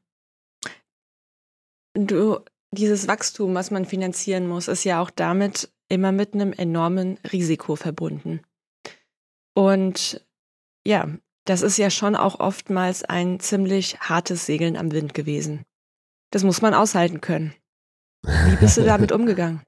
Du, 1.94 2.40
dieses 2.72 3.08
Wachstum, 3.08 3.54
was 3.56 3.72
man 3.72 3.86
finanzieren 3.86 4.48
muss, 4.48 4.68
ist 4.68 4.84
ja 4.84 5.02
auch 5.02 5.10
damit 5.10 5.72
immer 5.90 6.12
mit 6.12 6.34
einem 6.34 6.54
enormen 6.54 7.18
Risiko 7.32 7.76
verbunden. 7.76 8.42
Und 9.54 10.26
ja, 10.86 11.10
das 11.46 11.62
ist 11.62 11.78
ja 11.78 11.90
schon 11.90 12.16
auch 12.16 12.40
oftmals 12.40 13.04
ein 13.04 13.40
ziemlich 13.40 14.00
hartes 14.00 14.46
Segeln 14.46 14.78
am 14.78 14.92
Wind 14.92 15.14
gewesen. 15.14 15.66
Das 16.32 16.44
muss 16.44 16.62
man 16.62 16.74
aushalten 16.74 17.20
können. 17.20 17.54
Wie 18.24 18.56
bist 18.56 18.78
du 18.78 18.84
damit 18.84 19.12
umgegangen? 19.12 19.62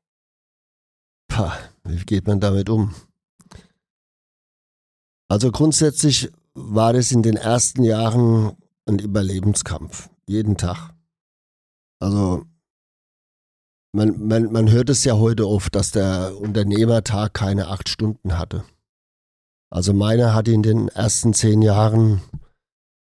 Pah, 1.27 1.57
wie 1.83 2.05
geht 2.05 2.27
man 2.27 2.39
damit 2.39 2.69
um? 2.69 2.93
Also 5.27 5.51
grundsätzlich 5.51 6.31
war 6.53 6.93
es 6.95 7.11
in 7.11 7.23
den 7.23 7.35
ersten 7.35 7.83
Jahren 7.83 8.55
ein 8.85 8.99
Überlebenskampf, 8.99 10.09
jeden 10.27 10.57
Tag. 10.57 10.91
Also 11.99 12.45
man, 13.93 14.27
man, 14.27 14.51
man 14.51 14.71
hört 14.71 14.89
es 14.89 15.03
ja 15.03 15.17
heute 15.17 15.47
oft, 15.47 15.75
dass 15.75 15.91
der 15.91 16.37
Unternehmertag 16.37 17.33
keine 17.33 17.67
acht 17.67 17.89
Stunden 17.89 18.37
hatte. 18.37 18.63
Also 19.69 19.93
meiner 19.93 20.33
hatte 20.33 20.51
in 20.51 20.63
den 20.63 20.87
ersten 20.89 21.33
zehn 21.33 21.61
Jahren, 21.61 22.21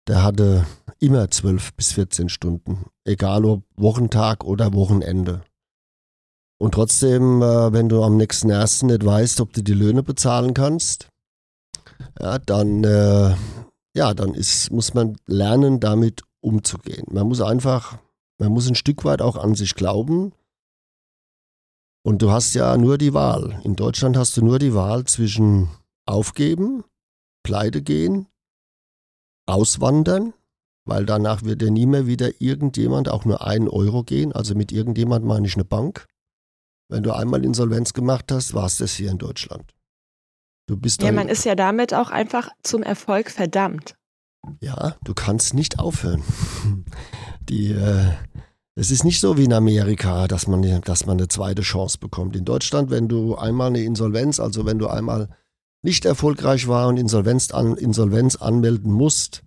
der 0.08 0.22
hatte 0.22 0.66
immer 0.98 1.30
zwölf 1.30 1.74
bis 1.74 1.92
14 1.92 2.28
Stunden, 2.28 2.86
egal 3.04 3.44
ob 3.44 3.64
Wochentag 3.76 4.44
oder 4.44 4.72
Wochenende. 4.72 5.42
Und 6.58 6.72
trotzdem, 6.72 7.42
äh, 7.42 7.72
wenn 7.72 7.88
du 7.88 8.02
am 8.02 8.16
nächsten 8.16 8.50
ersten 8.50 8.86
nicht 8.86 9.04
weißt, 9.04 9.40
ob 9.40 9.52
du 9.52 9.62
die 9.62 9.74
Löhne 9.74 10.02
bezahlen 10.02 10.54
kannst, 10.54 11.08
ja, 12.20 12.38
dann, 12.38 12.84
äh, 12.84 13.34
ja, 13.94 14.14
dann 14.14 14.34
ist, 14.34 14.70
muss 14.70 14.94
man 14.94 15.16
lernen, 15.26 15.80
damit 15.80 16.22
umzugehen. 16.40 17.06
Man 17.10 17.28
muss 17.28 17.40
einfach, 17.40 17.98
man 18.38 18.52
muss 18.52 18.68
ein 18.68 18.74
Stück 18.74 19.04
weit 19.04 19.22
auch 19.22 19.36
an 19.36 19.54
sich 19.54 19.74
glauben. 19.74 20.32
Und 22.04 22.22
du 22.22 22.30
hast 22.30 22.54
ja 22.54 22.76
nur 22.76 22.98
die 22.98 23.14
Wahl. 23.14 23.60
In 23.64 23.74
Deutschland 23.74 24.16
hast 24.16 24.36
du 24.36 24.44
nur 24.44 24.58
die 24.58 24.74
Wahl 24.74 25.04
zwischen 25.04 25.68
aufgeben, 26.06 26.84
pleite 27.42 27.82
gehen, 27.82 28.28
auswandern, 29.46 30.32
weil 30.84 31.04
danach 31.04 31.42
wird 31.42 31.62
dir 31.62 31.72
nie 31.72 31.86
mehr 31.86 32.06
wieder 32.06 32.40
irgendjemand 32.40 33.08
auch 33.08 33.24
nur 33.24 33.44
einen 33.44 33.68
Euro 33.68 34.04
gehen. 34.04 34.32
Also 34.32 34.54
mit 34.54 34.70
irgendjemand 34.70 35.24
meine 35.24 35.46
ich 35.48 35.54
eine 35.54 35.64
Bank. 35.64 36.06
Wenn 36.88 37.02
du 37.02 37.12
einmal 37.12 37.44
Insolvenz 37.44 37.92
gemacht 37.92 38.30
hast, 38.30 38.54
war 38.54 38.66
es 38.66 38.76
das 38.76 38.94
hier 38.94 39.10
in 39.10 39.18
Deutschland. 39.18 39.75
Du 40.66 40.76
bist 40.76 41.00
ja, 41.02 41.12
man 41.12 41.28
ist 41.28 41.44
ja 41.44 41.54
damit 41.54 41.94
auch 41.94 42.10
einfach 42.10 42.50
zum 42.62 42.82
Erfolg 42.82 43.30
verdammt. 43.30 43.94
Ja, 44.60 44.96
du 45.04 45.14
kannst 45.14 45.54
nicht 45.54 45.78
aufhören. 45.78 46.22
Die, 47.48 47.70
äh, 47.70 48.10
es 48.74 48.90
ist 48.90 49.04
nicht 49.04 49.20
so 49.20 49.38
wie 49.38 49.44
in 49.44 49.52
Amerika, 49.52 50.26
dass 50.26 50.48
man, 50.48 50.62
dass 50.82 51.06
man 51.06 51.18
eine 51.18 51.28
zweite 51.28 51.62
Chance 51.62 51.98
bekommt. 51.98 52.36
In 52.36 52.44
Deutschland, 52.44 52.90
wenn 52.90 53.08
du 53.08 53.36
einmal 53.36 53.68
eine 53.68 53.82
Insolvenz, 53.82 54.40
also 54.40 54.66
wenn 54.66 54.78
du 54.78 54.88
einmal 54.88 55.28
nicht 55.82 56.04
erfolgreich 56.04 56.66
war 56.66 56.88
und 56.88 56.96
Insolvenz, 56.96 57.52
an, 57.52 57.76
Insolvenz 57.76 58.36
anmelden 58.36 58.92
musst, 58.92 59.44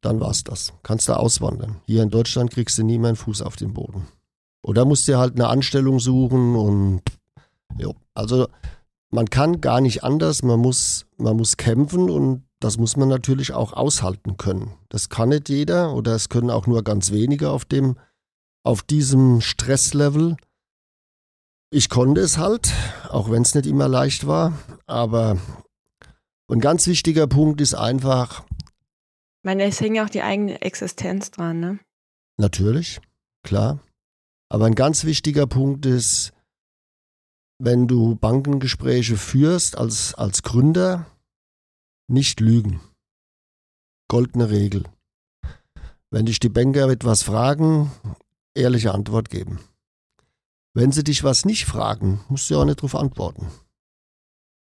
dann 0.00 0.20
war's 0.20 0.44
das. 0.44 0.72
Kannst 0.84 1.08
du 1.08 1.14
auswandern. 1.14 1.76
Hier 1.86 2.02
in 2.02 2.10
Deutschland 2.10 2.52
kriegst 2.52 2.78
du 2.78 2.84
nie 2.84 2.98
mehr 2.98 3.08
einen 3.08 3.16
Fuß 3.16 3.42
auf 3.42 3.56
den 3.56 3.74
Boden. 3.74 4.06
Oder 4.62 4.84
musst 4.84 5.08
dir 5.08 5.18
halt 5.18 5.34
eine 5.34 5.48
Anstellung 5.48 5.98
suchen 5.98 6.54
und 6.54 7.02
jo. 7.76 7.94
Also 8.14 8.48
man 9.10 9.30
kann 9.30 9.60
gar 9.60 9.80
nicht 9.80 10.04
anders, 10.04 10.42
man 10.42 10.60
muss, 10.60 11.06
man 11.16 11.36
muss 11.36 11.56
kämpfen 11.56 12.10
und 12.10 12.44
das 12.60 12.76
muss 12.76 12.96
man 12.96 13.08
natürlich 13.08 13.52
auch 13.52 13.72
aushalten 13.72 14.36
können. 14.36 14.74
Das 14.88 15.08
kann 15.08 15.30
nicht 15.30 15.48
jeder 15.48 15.94
oder 15.94 16.14
es 16.14 16.28
können 16.28 16.50
auch 16.50 16.66
nur 16.66 16.82
ganz 16.82 17.12
wenige 17.12 17.50
auf 17.50 17.64
dem, 17.64 17.96
auf 18.64 18.82
diesem 18.82 19.40
Stresslevel. 19.40 20.36
Ich 21.70 21.88
konnte 21.88 22.20
es 22.20 22.38
halt, 22.38 22.72
auch 23.08 23.30
wenn 23.30 23.42
es 23.42 23.54
nicht 23.54 23.66
immer 23.66 23.88
leicht 23.88 24.26
war, 24.26 24.58
aber 24.86 25.38
ein 26.50 26.60
ganz 26.60 26.86
wichtiger 26.86 27.26
Punkt 27.26 27.60
ist 27.60 27.74
einfach. 27.74 28.44
Ich 28.48 29.44
meine, 29.44 29.64
es 29.64 29.80
hängt 29.80 29.96
ja 29.96 30.04
auch 30.04 30.10
die 30.10 30.22
eigene 30.22 30.60
Existenz 30.62 31.30
dran, 31.30 31.60
ne? 31.60 31.78
Natürlich, 32.38 33.00
klar. 33.42 33.80
Aber 34.48 34.64
ein 34.64 34.74
ganz 34.74 35.04
wichtiger 35.04 35.46
Punkt 35.46 35.84
ist, 35.84 36.32
wenn 37.58 37.88
du 37.88 38.14
Bankengespräche 38.14 39.16
führst 39.16 39.76
als, 39.76 40.14
als 40.14 40.42
Gründer, 40.42 41.06
nicht 42.08 42.40
lügen. 42.40 42.80
Goldene 44.08 44.50
Regel. 44.50 44.84
Wenn 46.10 46.26
dich 46.26 46.40
die 46.40 46.48
Banker 46.48 46.88
etwas 46.88 47.22
fragen, 47.22 47.92
ehrliche 48.54 48.94
Antwort 48.94 49.28
geben. 49.28 49.58
Wenn 50.72 50.92
sie 50.92 51.04
dich 51.04 51.24
was 51.24 51.44
nicht 51.44 51.66
fragen, 51.66 52.20
musst 52.28 52.48
du 52.48 52.54
ja 52.54 52.60
auch 52.60 52.64
nicht 52.64 52.78
darauf 52.78 52.94
antworten. 52.94 53.48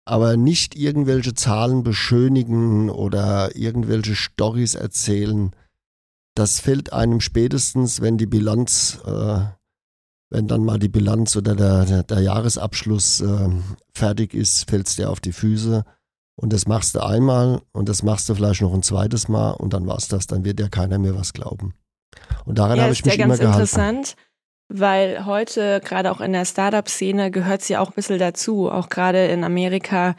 Aber 0.05 0.38
nicht 0.38 0.75
irgendwelche 0.75 1.34
Zahlen 1.34 1.84
beschönigen 1.84 2.89
oder 2.89 3.55
irgendwelche 3.55 4.15
Storys 4.15 4.75
erzählen. 4.75 5.55
Das 6.36 6.60
fällt 6.60 6.93
einem 6.93 7.21
spätestens, 7.21 8.01
wenn 8.01 8.17
die 8.17 8.27
Bilanz 8.27 8.99
äh, 9.05 9.45
wenn 10.29 10.47
dann 10.47 10.63
mal 10.63 10.79
die 10.79 10.89
Bilanz 10.89 11.35
oder 11.35 11.55
der, 11.55 12.03
der, 12.03 12.19
Jahresabschluss 12.19 13.21
äh, 13.21 13.49
fertig 13.93 14.33
ist, 14.33 14.69
fällt 14.69 14.88
es 14.88 14.95
dir 14.95 15.09
auf 15.09 15.19
die 15.19 15.33
Füße. 15.33 15.83
Und 16.35 16.51
das 16.51 16.67
machst 16.67 16.95
du 16.95 16.99
einmal 16.99 17.61
und 17.71 17.88
das 17.88 18.03
machst 18.03 18.27
du 18.27 18.35
vielleicht 18.35 18.61
noch 18.61 18.73
ein 18.73 18.83
zweites 18.83 19.29
Mal 19.29 19.51
und 19.51 19.73
dann 19.73 19.88
war 19.88 19.97
es 19.97 20.07
das. 20.07 20.27
Dann 20.27 20.43
wird 20.43 20.59
dir 20.59 20.69
keiner 20.69 20.97
mehr 20.97 21.15
was 21.15 21.31
glauben. 21.31 21.73
Und 22.45 22.57
daran 22.57 22.77
ja, 22.77 22.83
habe 22.83 22.93
ich 22.93 23.05
mich 23.05 23.17
immer 23.17 23.38
gehalten. 23.38 23.59
Das 23.59 23.71
ist 23.71 23.77
ja 23.77 23.83
ganz 23.83 24.09
interessant, 24.09 24.15
weil 24.67 25.25
heute, 25.25 25.79
gerade 25.79 26.11
auch 26.11 26.19
in 26.19 26.33
der 26.33 26.45
Startup-Szene, 26.45 27.31
gehört 27.31 27.61
es 27.61 27.69
ja 27.69 27.79
auch 27.79 27.89
ein 27.89 27.95
bisschen 27.95 28.19
dazu. 28.19 28.69
Auch 28.69 28.89
gerade 28.89 29.27
in 29.27 29.43
Amerika 29.43 30.15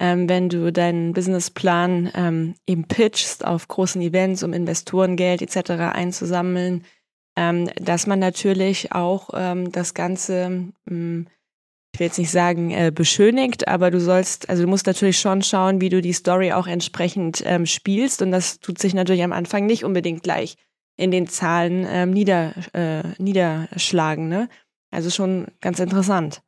ähm, 0.00 0.28
wenn 0.28 0.48
du 0.48 0.72
deinen 0.72 1.12
Businessplan 1.12 2.10
ähm, 2.14 2.54
eben 2.66 2.86
pitchst 2.86 3.44
auf 3.44 3.66
großen 3.66 4.00
Events, 4.00 4.42
um 4.42 4.52
Investorengeld 4.52 5.42
etc. 5.42 5.70
einzusammeln, 5.92 6.84
ähm, 7.38 7.70
dass 7.80 8.08
man 8.08 8.18
natürlich 8.18 8.90
auch 8.90 9.30
ähm, 9.32 9.70
das 9.70 9.94
Ganze, 9.94 10.48
mh, 10.50 10.90
hm, 10.90 11.26
ich 11.94 12.00
will 12.00 12.06
jetzt 12.08 12.18
nicht 12.18 12.32
sagen 12.32 12.70
äh, 12.70 12.90
beschönigt, 12.92 13.68
aber 13.68 13.92
du 13.92 14.00
sollst, 14.00 14.50
also 14.50 14.64
du 14.64 14.68
musst 14.68 14.86
natürlich 14.86 15.20
schon 15.20 15.42
schauen, 15.42 15.80
wie 15.80 15.88
du 15.88 16.02
die 16.02 16.12
Story 16.12 16.52
auch 16.52 16.66
entsprechend 16.66 17.42
ähm, 17.46 17.64
spielst 17.64 18.22
und 18.22 18.32
das 18.32 18.58
tut 18.58 18.78
sich 18.78 18.92
natürlich 18.92 19.22
am 19.22 19.32
Anfang 19.32 19.66
nicht 19.66 19.84
unbedingt 19.84 20.24
gleich 20.24 20.56
in 20.96 21.12
den 21.12 21.28
Zahlen 21.28 21.86
ähm, 21.88 22.10
nieder, 22.10 22.54
äh, 22.74 23.04
niederschlagen. 23.18 24.28
Ne? 24.28 24.48
Also 24.90 25.08
schon 25.08 25.46
ganz 25.60 25.78
interessant. 25.78 26.42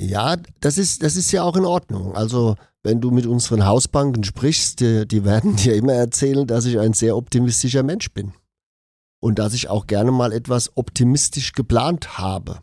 Ja, 0.00 0.36
das 0.60 0.78
ist, 0.78 1.02
das 1.02 1.16
ist 1.16 1.30
ja 1.32 1.42
auch 1.42 1.56
in 1.56 1.66
Ordnung. 1.66 2.16
Also 2.16 2.56
wenn 2.82 3.02
du 3.02 3.10
mit 3.10 3.26
unseren 3.26 3.66
Hausbanken 3.66 4.24
sprichst, 4.24 4.80
die, 4.80 5.06
die 5.06 5.26
werden 5.26 5.56
dir 5.62 5.74
immer 5.74 5.92
erzählen, 5.92 6.46
dass 6.46 6.64
ich 6.64 6.78
ein 6.78 6.94
sehr 6.94 7.18
optimistischer 7.18 7.82
Mensch 7.82 8.10
bin. 8.12 8.32
Und 9.22 9.38
dass 9.38 9.54
ich 9.54 9.68
auch 9.68 9.86
gerne 9.86 10.10
mal 10.10 10.32
etwas 10.32 10.76
optimistisch 10.76 11.52
geplant 11.52 12.18
habe. 12.18 12.58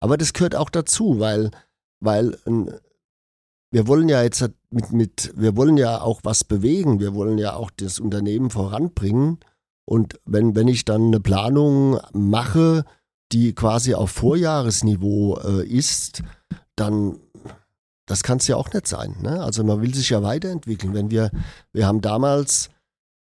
Aber 0.00 0.16
das 0.16 0.32
gehört 0.32 0.54
auch 0.54 0.70
dazu, 0.70 1.18
weil, 1.18 1.50
weil 2.00 2.38
wir 3.72 3.88
wollen 3.88 4.08
ja 4.08 4.22
jetzt 4.22 4.48
mit, 4.70 4.92
mit, 4.92 5.32
wir 5.34 5.56
wollen 5.56 5.76
ja 5.76 6.00
auch 6.00 6.20
was 6.22 6.44
bewegen, 6.44 7.00
wir 7.00 7.14
wollen 7.14 7.38
ja 7.38 7.56
auch 7.56 7.70
das 7.70 7.98
Unternehmen 7.98 8.50
voranbringen. 8.50 9.38
Und 9.84 10.20
wenn, 10.24 10.54
wenn 10.54 10.68
ich 10.68 10.84
dann 10.84 11.06
eine 11.08 11.20
Planung 11.20 11.98
mache, 12.12 12.84
die 13.32 13.52
quasi 13.52 13.94
auf 13.94 14.10
Vorjahresniveau 14.10 15.38
äh, 15.38 15.66
ist, 15.66 16.22
dann 16.76 17.18
das 18.06 18.22
kann 18.22 18.38
es 18.38 18.46
ja 18.46 18.56
auch 18.56 18.72
nicht 18.72 18.86
sein. 18.86 19.16
Ne? 19.22 19.42
Also 19.42 19.64
man 19.64 19.80
will 19.80 19.94
sich 19.94 20.10
ja 20.10 20.22
weiterentwickeln. 20.22 20.94
Wenn 20.94 21.10
wir, 21.10 21.30
wir 21.72 21.86
haben 21.86 22.00
damals, 22.00 22.70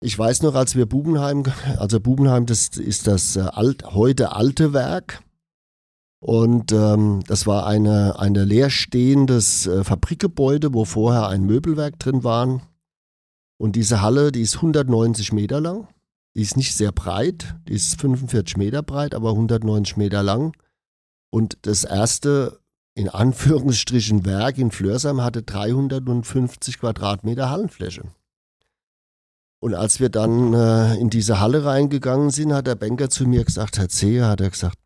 ich 0.02 0.18
weiß 0.18 0.42
noch, 0.42 0.54
als 0.54 0.74
wir 0.74 0.86
Bubenheim, 0.86 1.44
also 1.78 2.00
Bubenheim, 2.00 2.46
das 2.46 2.68
ist 2.68 3.06
das 3.06 3.36
äh, 3.36 3.40
alt, 3.40 3.94
heute 3.94 4.34
alte 4.34 4.72
Werk. 4.72 5.22
Und 6.20 6.72
ähm, 6.72 7.20
das 7.26 7.46
war 7.46 7.66
eine, 7.66 8.18
eine 8.18 8.44
leerstehendes 8.44 9.66
äh, 9.66 9.84
Fabrikgebäude, 9.84 10.74
wo 10.74 10.84
vorher 10.84 11.28
ein 11.28 11.44
Möbelwerk 11.44 11.98
drin 11.98 12.22
war. 12.24 12.60
Und 13.58 13.76
diese 13.76 14.02
Halle, 14.02 14.32
die 14.32 14.42
ist 14.42 14.56
190 14.56 15.32
Meter 15.32 15.60
lang. 15.60 15.88
Die 16.34 16.42
ist 16.42 16.56
nicht 16.56 16.74
sehr 16.74 16.92
breit, 16.92 17.54
die 17.68 17.74
ist 17.74 18.00
45 18.00 18.56
Meter 18.56 18.82
breit, 18.82 19.14
aber 19.14 19.30
190 19.30 19.96
Meter 19.96 20.22
lang. 20.22 20.56
Und 21.30 21.58
das 21.62 21.84
erste 21.84 22.60
in 22.94 23.08
Anführungsstrichen 23.08 24.26
Werk 24.26 24.58
in 24.58 24.70
Flörsheim 24.70 25.22
hatte 25.22 25.42
350 25.42 26.78
Quadratmeter 26.78 27.50
Hallenfläche. 27.50 28.02
Und 29.62 29.74
als 29.74 30.00
wir 30.00 30.08
dann 30.08 30.54
äh, 30.54 30.96
in 30.96 31.08
diese 31.08 31.38
Halle 31.38 31.64
reingegangen 31.64 32.30
sind, 32.30 32.52
hat 32.52 32.66
der 32.66 32.74
Banker 32.74 33.10
zu 33.10 33.28
mir 33.28 33.44
gesagt, 33.44 33.78
Herr 33.78 33.88
Zehe, 33.88 34.26
hat 34.26 34.40
er 34.40 34.50
gesagt, 34.50 34.76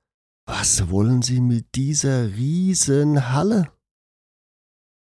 was 0.47 0.91
wollen 0.91 1.23
Sie 1.23 1.41
mit 1.41 1.75
dieser 1.75 2.27
riesen 2.37 3.33
Halle? 3.33 3.69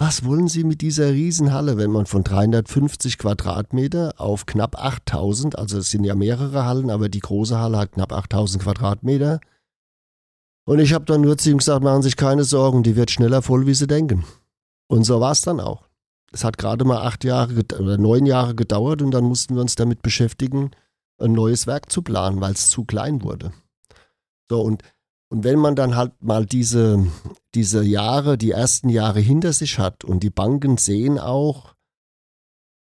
Was 0.01 0.25
wollen 0.25 0.49
Sie 0.49 0.65
mit 0.65 0.81
dieser 0.81 1.13
Riesenhalle, 1.13 1.77
wenn 1.77 1.93
man 1.93 2.07
von 2.07 2.25
350 2.25 3.17
Quadratmeter 3.17 4.15
auf 4.17 4.45
knapp 4.45 4.77
8000, 4.77 5.57
also 5.57 5.79
es 5.79 5.91
sind 5.91 6.03
ja 6.03 6.17
mehrere 6.17 6.65
Hallen, 6.65 6.91
aber 6.91 7.09
die 7.09 7.21
große 7.21 7.57
Halle 7.57 7.79
hat 7.79 7.93
knapp 7.93 8.13
8000 8.13 8.65
Quadratmeter, 8.65 9.39
und 10.65 10.81
ich 10.81 10.95
habe 10.95 11.05
dann 11.05 11.21
nur 11.21 11.39
zu 11.39 11.49
ihm 11.49 11.59
gesagt, 11.59 11.85
machen 11.85 12.03
Sie 12.03 12.09
sich 12.09 12.17
keine 12.17 12.43
Sorgen, 12.43 12.83
die 12.83 12.97
wird 12.97 13.13
schneller 13.13 13.41
voll, 13.41 13.67
wie 13.67 13.75
Sie 13.75 13.87
denken. 13.87 14.25
Und 14.89 15.05
so 15.05 15.21
war 15.21 15.33
es 15.33 15.43
dann 15.43 15.61
auch. 15.61 15.90
Es 16.33 16.45
hat 16.45 16.59
gerade 16.59 16.85
mal 16.85 17.03
acht 17.03 17.25
Jahre 17.25 17.55
oder 17.79 17.99
neun 17.99 18.27
Jahre 18.27 18.55
gedauert 18.55 19.03
und 19.03 19.11
dann 19.11 19.25
mussten 19.25 19.55
wir 19.55 19.63
uns 19.63 19.75
damit 19.75 20.03
beschäftigen, 20.03 20.71
ein 21.19 21.33
neues 21.33 21.67
Werk 21.67 21.91
zu 21.91 22.03
planen, 22.03 22.41
weil 22.41 22.53
es 22.53 22.71
zu 22.71 22.85
klein 22.85 23.23
wurde. 23.23 23.53
So, 24.49 24.61
und, 24.63 24.83
und 25.29 25.45
wenn 25.45 25.59
man 25.59 25.77
dann 25.77 25.97
halt 25.97 26.23
mal 26.23 26.47
diese, 26.47 27.07
diese 27.55 27.83
Jahre, 27.83 28.39
die 28.39 28.53
ersten 28.53 28.89
Jahre 28.89 29.21
hinter 29.21 29.53
sich 29.53 29.79
hat 29.79 30.05
und 30.05 30.23
die 30.23 30.31
Banken 30.31 30.77
sehen 30.77 31.19
auch, 31.19 31.75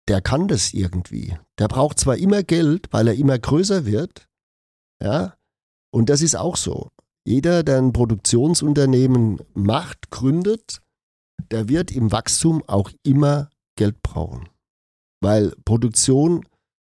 der 0.09 0.21
kann 0.21 0.49
das 0.49 0.73
irgendwie. 0.73 1.37
Der 1.59 1.69
braucht 1.69 1.99
zwar 1.99 2.17
immer 2.17 2.43
Geld, 2.43 2.89
weil 2.91 3.09
er 3.09 3.15
immer 3.15 3.39
größer 3.39 3.87
wird, 3.87 4.29
ja, 5.03 5.35
und 5.91 6.09
das 6.11 6.23
ist 6.23 6.37
auch 6.37 6.57
so. 6.57 6.91
Jeder, 7.25 7.63
der 7.63 7.79
ein 7.79 7.93
Produktionsunternehmen 7.93 9.41
macht, 9.55 10.11
gründet, 10.11 10.81
der 11.51 11.69
wird 11.69 11.91
im 11.91 12.13
Wachstum 12.13 12.63
auch 12.67 12.91
immer 13.03 13.51
Geld 13.77 14.03
brauchen. 14.03 14.49
Weil 15.21 15.53
Produktion 15.65 16.47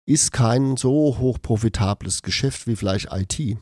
ist 0.06 0.32
kein 0.32 0.76
so 0.76 1.18
hochprofitables 1.18 2.22
Geschäft 2.22 2.66
wie 2.66 2.76
vielleicht 2.76 3.08
IT. 3.10 3.58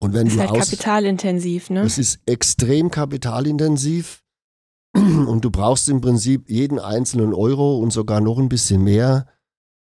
Und 0.00 0.12
wenn 0.12 0.24
das 0.24 0.34
ist 0.34 0.36
du 0.36 0.40
halt 0.40 0.50
aus, 0.50 0.70
kapitalintensiv, 0.70 1.70
ne? 1.70 1.80
Es 1.80 1.98
ist 1.98 2.20
extrem 2.26 2.90
kapitalintensiv 2.90 4.22
und 4.94 5.44
du 5.44 5.50
brauchst 5.50 5.88
im 5.88 6.00
Prinzip 6.00 6.50
jeden 6.50 6.78
einzelnen 6.78 7.32
Euro 7.32 7.78
und 7.78 7.92
sogar 7.92 8.20
noch 8.20 8.38
ein 8.38 8.48
bisschen 8.48 8.82
mehr 8.82 9.26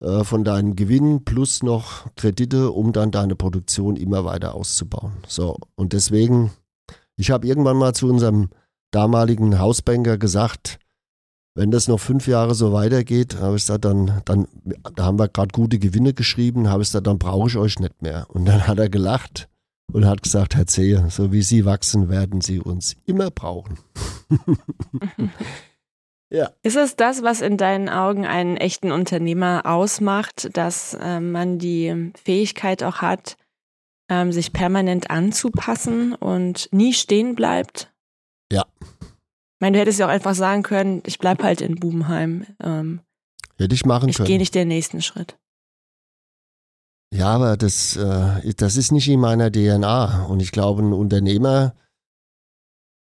äh, 0.01 0.23
von 0.23 0.43
deinem 0.43 0.75
Gewinn 0.75 1.23
plus 1.23 1.63
noch 1.63 2.13
Kredite, 2.15 2.71
um 2.71 2.93
dann 2.93 3.11
deine 3.11 3.35
Produktion 3.35 3.95
immer 3.95 4.25
weiter 4.25 4.53
auszubauen. 4.53 5.13
So, 5.27 5.57
und 5.75 5.93
deswegen, 5.93 6.51
ich 7.15 7.31
habe 7.31 7.47
irgendwann 7.47 7.77
mal 7.77 7.93
zu 7.93 8.07
unserem 8.07 8.49
damaligen 8.93 9.59
Hausbanker 9.59 10.17
gesagt, 10.17 10.79
wenn 11.55 11.69
das 11.69 11.87
noch 11.87 11.99
fünf 11.99 12.27
Jahre 12.27 12.55
so 12.55 12.73
weitergeht, 12.73 13.37
habe 13.39 13.55
ich 13.55 13.63
gesagt, 13.63 13.85
dann, 13.85 14.21
dann, 14.25 14.47
da 14.95 15.03
haben 15.03 15.19
wir 15.19 15.27
gerade 15.27 15.51
gute 15.51 15.77
Gewinne 15.77 16.13
geschrieben, 16.13 16.69
habe 16.69 16.81
ich 16.81 16.89
gesagt, 16.89 17.07
dann 17.07 17.19
brauche 17.19 17.47
ich 17.47 17.57
euch 17.57 17.79
nicht 17.79 18.01
mehr. 18.01 18.25
Und 18.29 18.45
dann 18.45 18.67
hat 18.67 18.79
er 18.79 18.89
gelacht 18.89 19.49
und 19.91 20.05
hat 20.05 20.23
gesagt, 20.23 20.55
Herr 20.55 20.65
Zehe, 20.65 21.05
so 21.09 21.31
wie 21.31 21.43
Sie 21.43 21.65
wachsen, 21.65 22.09
werden 22.09 22.41
Sie 22.41 22.59
uns 22.59 22.95
immer 23.05 23.29
brauchen. 23.29 23.77
Ja. 26.33 26.49
Ist 26.63 26.77
es 26.77 26.95
das, 26.95 27.21
was 27.21 27.41
in 27.41 27.57
deinen 27.57 27.89
Augen 27.89 28.25
einen 28.25 28.57
echten 28.57 28.91
Unternehmer 28.91 29.67
ausmacht, 29.67 30.49
dass 30.57 30.95
äh, 30.95 31.19
man 31.19 31.59
die 31.59 32.11
Fähigkeit 32.15 32.81
auch 32.81 33.03
hat, 33.03 33.37
ähm, 34.09 34.31
sich 34.31 34.51
permanent 34.51 35.11
anzupassen 35.11 36.15
und 36.15 36.69
nie 36.71 36.93
stehen 36.93 37.35
bleibt? 37.35 37.92
Ja. 38.51 38.65
Ich 38.81 39.59
meine, 39.59 39.77
du 39.77 39.81
hättest 39.81 39.99
ja 39.99 40.07
auch 40.07 40.11
einfach 40.11 40.35
sagen 40.35 40.63
können, 40.63 41.01
ich 41.05 41.19
bleibe 41.19 41.43
halt 41.43 41.61
in 41.61 41.75
Bubenheim. 41.75 42.45
Ähm, 42.61 43.01
Hätte 43.57 43.75
ich 43.75 43.85
machen 43.85 44.09
ich 44.09 44.17
können. 44.17 44.25
Ich 44.25 44.29
gehe 44.29 44.37
nicht 44.39 44.55
den 44.55 44.67
nächsten 44.67 45.01
Schritt. 45.01 45.37
Ja, 47.13 47.27
aber 47.27 47.57
das, 47.57 47.95
äh, 47.95 48.53
das 48.55 48.75
ist 48.75 48.91
nicht 48.91 49.07
in 49.07 49.19
meiner 49.19 49.51
DNA. 49.51 50.25
Und 50.25 50.41
ich 50.41 50.51
glaube, 50.51 50.81
ein 50.81 50.93
Unternehmer 50.93 51.73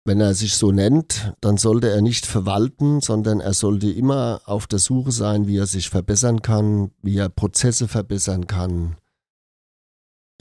wenn 0.08 0.20
er 0.22 0.34
sich 0.34 0.54
so 0.54 0.72
nennt, 0.72 1.34
dann 1.42 1.58
sollte 1.58 1.90
er 1.90 2.00
nicht 2.00 2.24
verwalten, 2.24 3.02
sondern 3.02 3.40
er 3.40 3.52
sollte 3.52 3.90
immer 3.90 4.40
auf 4.46 4.66
der 4.66 4.78
Suche 4.78 5.12
sein, 5.12 5.46
wie 5.46 5.58
er 5.58 5.66
sich 5.66 5.90
verbessern 5.90 6.40
kann, 6.40 6.90
wie 7.02 7.18
er 7.18 7.28
Prozesse 7.28 7.88
verbessern 7.88 8.46
kann. 8.46 8.96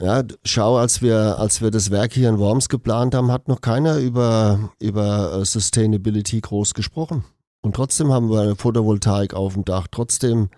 Ja, 0.00 0.22
schau, 0.44 0.76
als 0.76 1.02
wir, 1.02 1.38
als 1.38 1.60
wir 1.60 1.72
das 1.72 1.90
Werk 1.90 2.12
hier 2.12 2.28
in 2.28 2.38
Worms 2.38 2.68
geplant 2.68 3.16
haben, 3.16 3.32
hat 3.32 3.48
noch 3.48 3.60
keiner 3.60 3.98
über, 3.98 4.70
über 4.78 5.32
äh, 5.40 5.44
Sustainability 5.44 6.40
groß 6.40 6.74
gesprochen. 6.74 7.24
Und 7.62 7.74
trotzdem 7.74 8.12
haben 8.12 8.30
wir 8.30 8.42
eine 8.42 8.54
Photovoltaik 8.54 9.34
auf 9.34 9.54
dem 9.54 9.64
Dach. 9.64 9.88
Trotzdem 9.90 10.50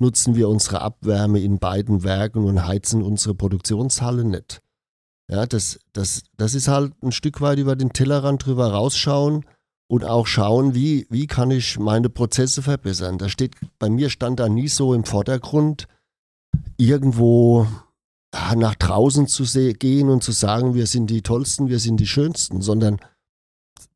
nutzen 0.00 0.34
wir 0.34 0.48
unsere 0.48 0.80
Abwärme 0.80 1.38
in 1.38 1.60
beiden 1.60 2.02
Werken 2.02 2.44
und 2.44 2.66
heizen 2.66 3.02
unsere 3.02 3.36
Produktionshalle 3.36 4.24
nicht. 4.24 4.60
Ja, 5.30 5.46
das, 5.46 5.78
das, 5.92 6.24
das 6.36 6.54
ist 6.54 6.66
halt 6.66 6.92
ein 7.02 7.12
Stück 7.12 7.40
weit 7.40 7.58
über 7.58 7.76
den 7.76 7.92
Tellerrand 7.92 8.44
drüber 8.44 8.72
rausschauen 8.72 9.44
und 9.86 10.04
auch 10.04 10.26
schauen, 10.26 10.74
wie, 10.74 11.06
wie 11.10 11.28
kann 11.28 11.52
ich 11.52 11.78
meine 11.78 12.08
Prozesse 12.08 12.62
verbessern. 12.62 13.18
Da 13.18 13.28
steht, 13.28 13.54
bei 13.78 13.88
mir 13.88 14.10
stand 14.10 14.40
da 14.40 14.48
nie 14.48 14.66
so 14.66 14.94
im 14.94 15.04
Vordergrund, 15.04 15.86
irgendwo 16.76 17.68
nach 18.32 18.74
draußen 18.76 19.26
zu 19.26 19.44
gehen 19.74 20.08
und 20.08 20.22
zu 20.22 20.32
sagen, 20.32 20.74
wir 20.74 20.86
sind 20.86 21.08
die 21.08 21.22
Tollsten, 21.22 21.68
wir 21.68 21.80
sind 21.80 21.98
die 21.98 22.06
Schönsten, 22.06 22.62
sondern 22.62 22.98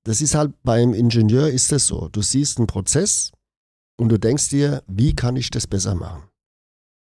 das 0.03 0.21
ist 0.21 0.35
halt 0.35 0.53
beim 0.63 0.93
Ingenieur 0.93 1.49
ist 1.49 1.73
das 1.73 1.87
so. 1.87 2.09
Du 2.09 2.21
siehst 2.21 2.59
einen 2.59 2.67
Prozess 2.67 3.33
und 3.97 4.09
du 4.09 4.19
denkst 4.19 4.49
dir, 4.51 4.83
wie 4.87 5.15
kann 5.15 5.37
ich 5.37 5.51
das 5.51 5.67
besser 5.67 5.95
machen? 5.95 6.25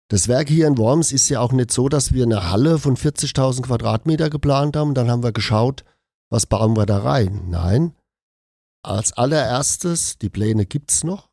Das 0.09 0.27
Werk 0.27 0.49
hier 0.49 0.67
in 0.67 0.77
Worms 0.77 1.13
ist 1.13 1.29
ja 1.29 1.39
auch 1.39 1.53
nicht 1.53 1.71
so, 1.71 1.87
dass 1.87 2.11
wir 2.11 2.25
eine 2.25 2.51
Halle 2.51 2.79
von 2.79 2.97
40.000 2.97 3.61
Quadratmeter 3.61 4.29
geplant 4.29 4.75
haben. 4.75 4.93
Dann 4.93 5.09
haben 5.09 5.23
wir 5.23 5.31
geschaut, 5.31 5.85
was 6.29 6.45
bauen 6.45 6.75
wir 6.75 6.85
da 6.85 6.99
rein. 6.99 7.49
Nein, 7.49 7.95
als 8.83 9.13
allererstes, 9.13 10.17
die 10.17 10.29
Pläne 10.29 10.65
gibt 10.65 10.91
es 10.91 11.03
noch, 11.03 11.29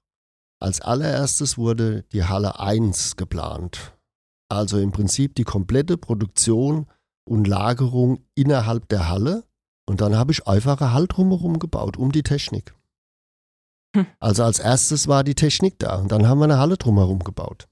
als 0.61 0.81
allererstes 0.81 1.59
wurde 1.59 2.05
die 2.13 2.25
Halle 2.25 2.61
1 2.61 3.17
geplant. 3.17 3.98
Also 4.49 4.79
im 4.79 4.93
Prinzip 4.93 5.35
die 5.35 5.45
komplette 5.45 5.99
Produktion 5.99 6.87
und 7.25 7.47
Lagerung 7.47 8.25
innerhalb 8.35 8.89
der 8.89 9.09
Halle. 9.09 9.45
Und 9.87 10.01
dann 10.01 10.17
habe 10.17 10.33
ich 10.33 10.47
einfach 10.47 10.81
eine 10.81 10.93
Halle 10.93 11.09
drumherum 11.09 11.59
gebaut, 11.59 11.97
um 11.97 12.13
die 12.13 12.23
Technik. 12.23 12.75
Hm. 13.95 14.07
Also 14.21 14.45
als 14.45 14.59
erstes 14.59 15.09
war 15.09 15.25
die 15.25 15.35
Technik 15.35 15.79
da 15.79 15.97
und 15.97 16.13
dann 16.13 16.29
haben 16.29 16.39
wir 16.39 16.45
eine 16.45 16.59
Halle 16.59 16.77
drumherum 16.77 17.21
gebaut. 17.21 17.69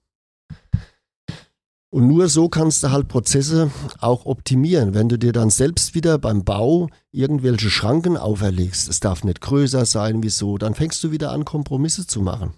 Und 1.91 2.09
nur 2.09 2.29
so 2.29 2.49
kannst 2.49 2.83
du 2.83 2.91
halt 2.91 3.09
Prozesse 3.09 3.71
auch 4.01 4.27
optimieren. 4.27 4.93
Wenn 4.93 5.09
du 5.09 5.19
dir 5.19 5.33
dann 5.33 5.51
selbst 5.51 5.95
wieder 5.95 6.19
beim 6.19 6.45
Bau 6.45 6.89
irgendwelche 7.11 7.71
Schranken 7.71 8.17
auferlegst, 8.17 8.89
es 8.89 9.01
darf 9.01 9.25
nicht 9.25 9.41
größer 9.41 9.87
sein, 9.87 10.23
wieso, 10.23 10.59
dann 10.59 10.75
fängst 10.75 11.03
du 11.05 11.11
wieder 11.11 11.31
an, 11.33 11.45
Kompromisse 11.45 12.07
zu 12.07 12.21
machen. 12.21 12.55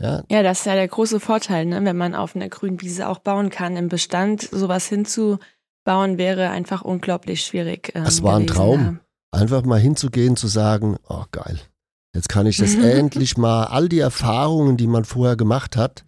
Ja, 0.00 0.22
ja 0.30 0.42
das 0.42 0.60
ist 0.60 0.66
ja 0.66 0.74
der 0.74 0.88
große 0.88 1.20
Vorteil, 1.20 1.66
ne? 1.66 1.84
wenn 1.84 1.96
man 1.96 2.14
auf 2.14 2.34
einer 2.34 2.48
grünen 2.48 2.80
Wiese 2.80 3.08
auch 3.08 3.18
bauen 3.18 3.50
kann. 3.50 3.76
Im 3.76 3.88
Bestand 3.88 4.42
sowas 4.42 4.86
hinzubauen 4.86 6.18
wäre 6.18 6.50
einfach 6.50 6.82
unglaublich 6.82 7.44
schwierig. 7.44 7.92
Ähm, 7.94 8.04
es 8.04 8.22
war 8.22 8.36
ein 8.36 8.46
gewesen, 8.46 8.56
Traum, 8.56 8.80
ja. 9.32 9.40
einfach 9.40 9.64
mal 9.64 9.80
hinzugehen, 9.80 10.36
zu 10.36 10.48
sagen, 10.48 10.96
oh 11.08 11.24
geil, 11.30 11.58
jetzt 12.14 12.28
kann 12.28 12.46
ich 12.46 12.56
das 12.56 12.74
endlich 12.74 13.36
mal, 13.36 13.64
all 13.64 13.88
die 13.88 14.00
Erfahrungen, 14.00 14.76
die 14.76 14.88
man 14.88 15.04
vorher 15.04 15.36
gemacht 15.36 15.76
hat, 15.76 16.04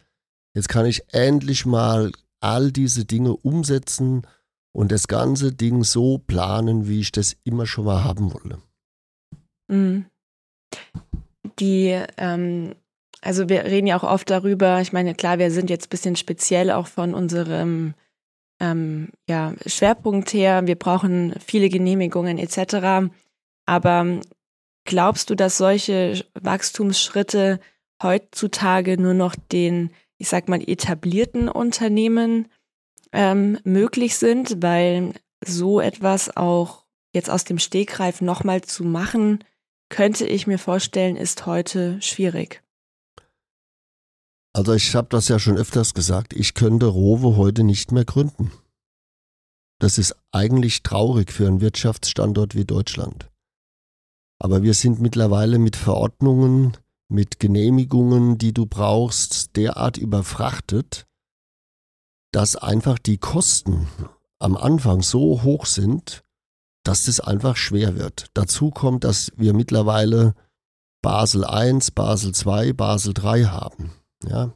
jetzt 0.55 0.69
kann 0.69 0.87
ich 0.87 1.03
endlich 1.13 1.67
mal 1.67 2.13
all 2.41 2.73
diese 2.73 3.05
Dinge 3.05 3.37
umsetzen 3.37 4.27
und 4.73 4.93
das 4.93 5.09
ganze 5.09 5.53
Ding 5.53 5.85
so 5.85 6.19
planen, 6.19 6.87
wie 6.87 7.01
ich 7.01 7.13
das 7.13 7.37
immer 7.45 7.67
schon 7.67 7.87
mal 7.87 8.05
haben 8.05 8.35
wollte. 8.35 8.59
Mhm. 9.69 10.07
Die, 11.59 11.99
ähm, 12.19 12.75
also 13.27 13.49
wir 13.49 13.65
reden 13.65 13.87
ja 13.87 13.97
auch 13.99 14.05
oft 14.05 14.31
darüber, 14.31 14.81
ich 14.81 14.93
meine, 14.93 15.15
klar, 15.15 15.39
wir 15.39 15.51
sind 15.51 15.71
jetzt 15.71 15.87
ein 15.87 15.91
bisschen 15.91 16.17
speziell 16.17 16.71
auch 16.71 16.87
von 16.87 17.15
unserem 17.15 17.95
ähm, 18.61 19.11
ja, 19.29 19.53
Schwerpunkt 19.67 20.33
her, 20.33 20.67
wir 20.67 20.77
brauchen 20.77 21.35
viele 21.45 21.69
Genehmigungen 21.69 22.39
etc. 22.39 23.11
Aber 23.67 24.21
glaubst 24.85 25.29
du, 25.31 25.35
dass 25.35 25.59
solche 25.59 26.25
Wachstumsschritte 26.41 27.61
heutzutage 28.03 29.01
nur 29.01 29.15
noch 29.15 29.35
den 29.53 29.91
ich 30.19 30.29
sag 30.29 30.49
mal, 30.49 30.63
etablierten 30.67 31.49
Unternehmen 31.49 32.49
ähm, 33.13 33.59
möglich 33.65 34.17
sind, 34.17 34.63
weil 34.63 35.13
so 35.45 35.81
etwas 35.81 36.37
auch 36.37 36.85
jetzt 37.13 37.31
aus 37.31 37.45
dem 37.45 37.59
Stegreif 37.59 38.21
nochmal 38.21 38.63
zu 38.63 38.85
machen, 38.85 39.45
könnte 39.89 40.27
ich 40.27 40.47
mir 40.47 40.59
vorstellen, 40.59 41.17
ist 41.17 41.47
heute 41.47 42.01
schwierig. 42.03 42.63
Also 44.57 44.73
ich 44.73 44.95
habe 44.95 45.09
das 45.11 45.29
ja 45.29 45.39
schon 45.39 45.59
öfters 45.59 45.93
gesagt, 45.93 46.33
ich 46.33 46.55
könnte 46.55 46.87
Rowe 46.87 47.37
heute 47.37 47.63
nicht 47.63 47.93
mehr 47.93 48.07
gründen. 48.07 48.51
Das 49.79 49.99
ist 49.99 50.17
eigentlich 50.33 50.83
traurig 50.83 51.31
für 51.31 51.47
einen 51.47 51.61
Wirtschaftsstandort 51.61 52.55
wie 52.55 52.65
Deutschland. 52.65 53.31
Aber 54.39 54.63
wir 54.63 54.73
sind 54.73 54.99
mittlerweile 54.99 55.59
mit 55.59 55.77
Verordnungen 55.77 56.75
mit 57.09 57.39
Genehmigungen, 57.39 58.39
die 58.39 58.55
du 58.55 58.65
brauchst, 58.65 59.57
derart 59.57 59.99
überfrachtet, 59.99 61.07
dass 62.33 62.57
einfach 62.57 62.99
die 62.99 63.19
Kosten 63.19 63.87
am 64.39 64.57
Anfang 64.57 65.03
so 65.03 65.43
hoch 65.43 65.67
sind, 65.67 66.25
dass 66.83 67.09
es 67.09 67.21
einfach 67.21 67.57
schwer 67.59 67.97
wird. 67.97 68.29
Dazu 68.33 68.71
kommt, 68.71 69.05
dass 69.05 69.33
wir 69.37 69.53
mittlerweile 69.53 70.35
Basel 71.03 71.45
I, 71.47 71.79
Basel 71.95 72.33
II, 72.33 72.73
Basel 72.73 73.13
III 73.23 73.45
haben. 73.45 73.93
Ja? 74.29 74.53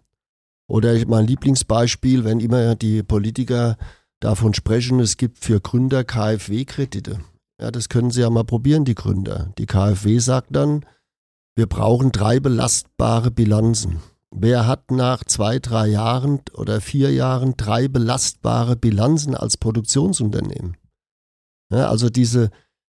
Oder 0.68 0.94
mein 1.06 1.26
Lieblingsbeispiel, 1.26 2.24
wenn 2.24 2.40
immer 2.40 2.76
die 2.76 3.02
Politiker 3.02 3.76
davon 4.20 4.54
sprechen, 4.54 5.00
es 5.00 5.16
gibt 5.16 5.38
für 5.38 5.60
Gründer 5.60 6.04
KfW-Kredite. 6.04 7.20
Ja, 7.60 7.70
das 7.70 7.88
können 7.88 8.10
sie 8.10 8.20
ja 8.20 8.30
mal 8.30 8.44
probieren, 8.44 8.84
die 8.84 8.94
Gründer. 8.94 9.52
Die 9.58 9.66
KfW 9.66 10.18
sagt 10.18 10.54
dann, 10.54 10.86
wir 11.56 11.66
brauchen 11.66 12.12
drei 12.12 12.40
belastbare 12.40 13.30
Bilanzen. 13.30 14.00
Wer 14.30 14.66
hat 14.66 14.92
nach 14.92 15.24
zwei, 15.24 15.58
drei 15.58 15.88
Jahren 15.88 16.40
oder 16.54 16.80
vier 16.80 17.12
Jahren 17.12 17.54
drei 17.56 17.88
belastbare 17.88 18.76
Bilanzen 18.76 19.34
als 19.34 19.56
Produktionsunternehmen? 19.56 20.76
Ja, 21.72 21.88
also 21.88 22.10
diese, 22.10 22.50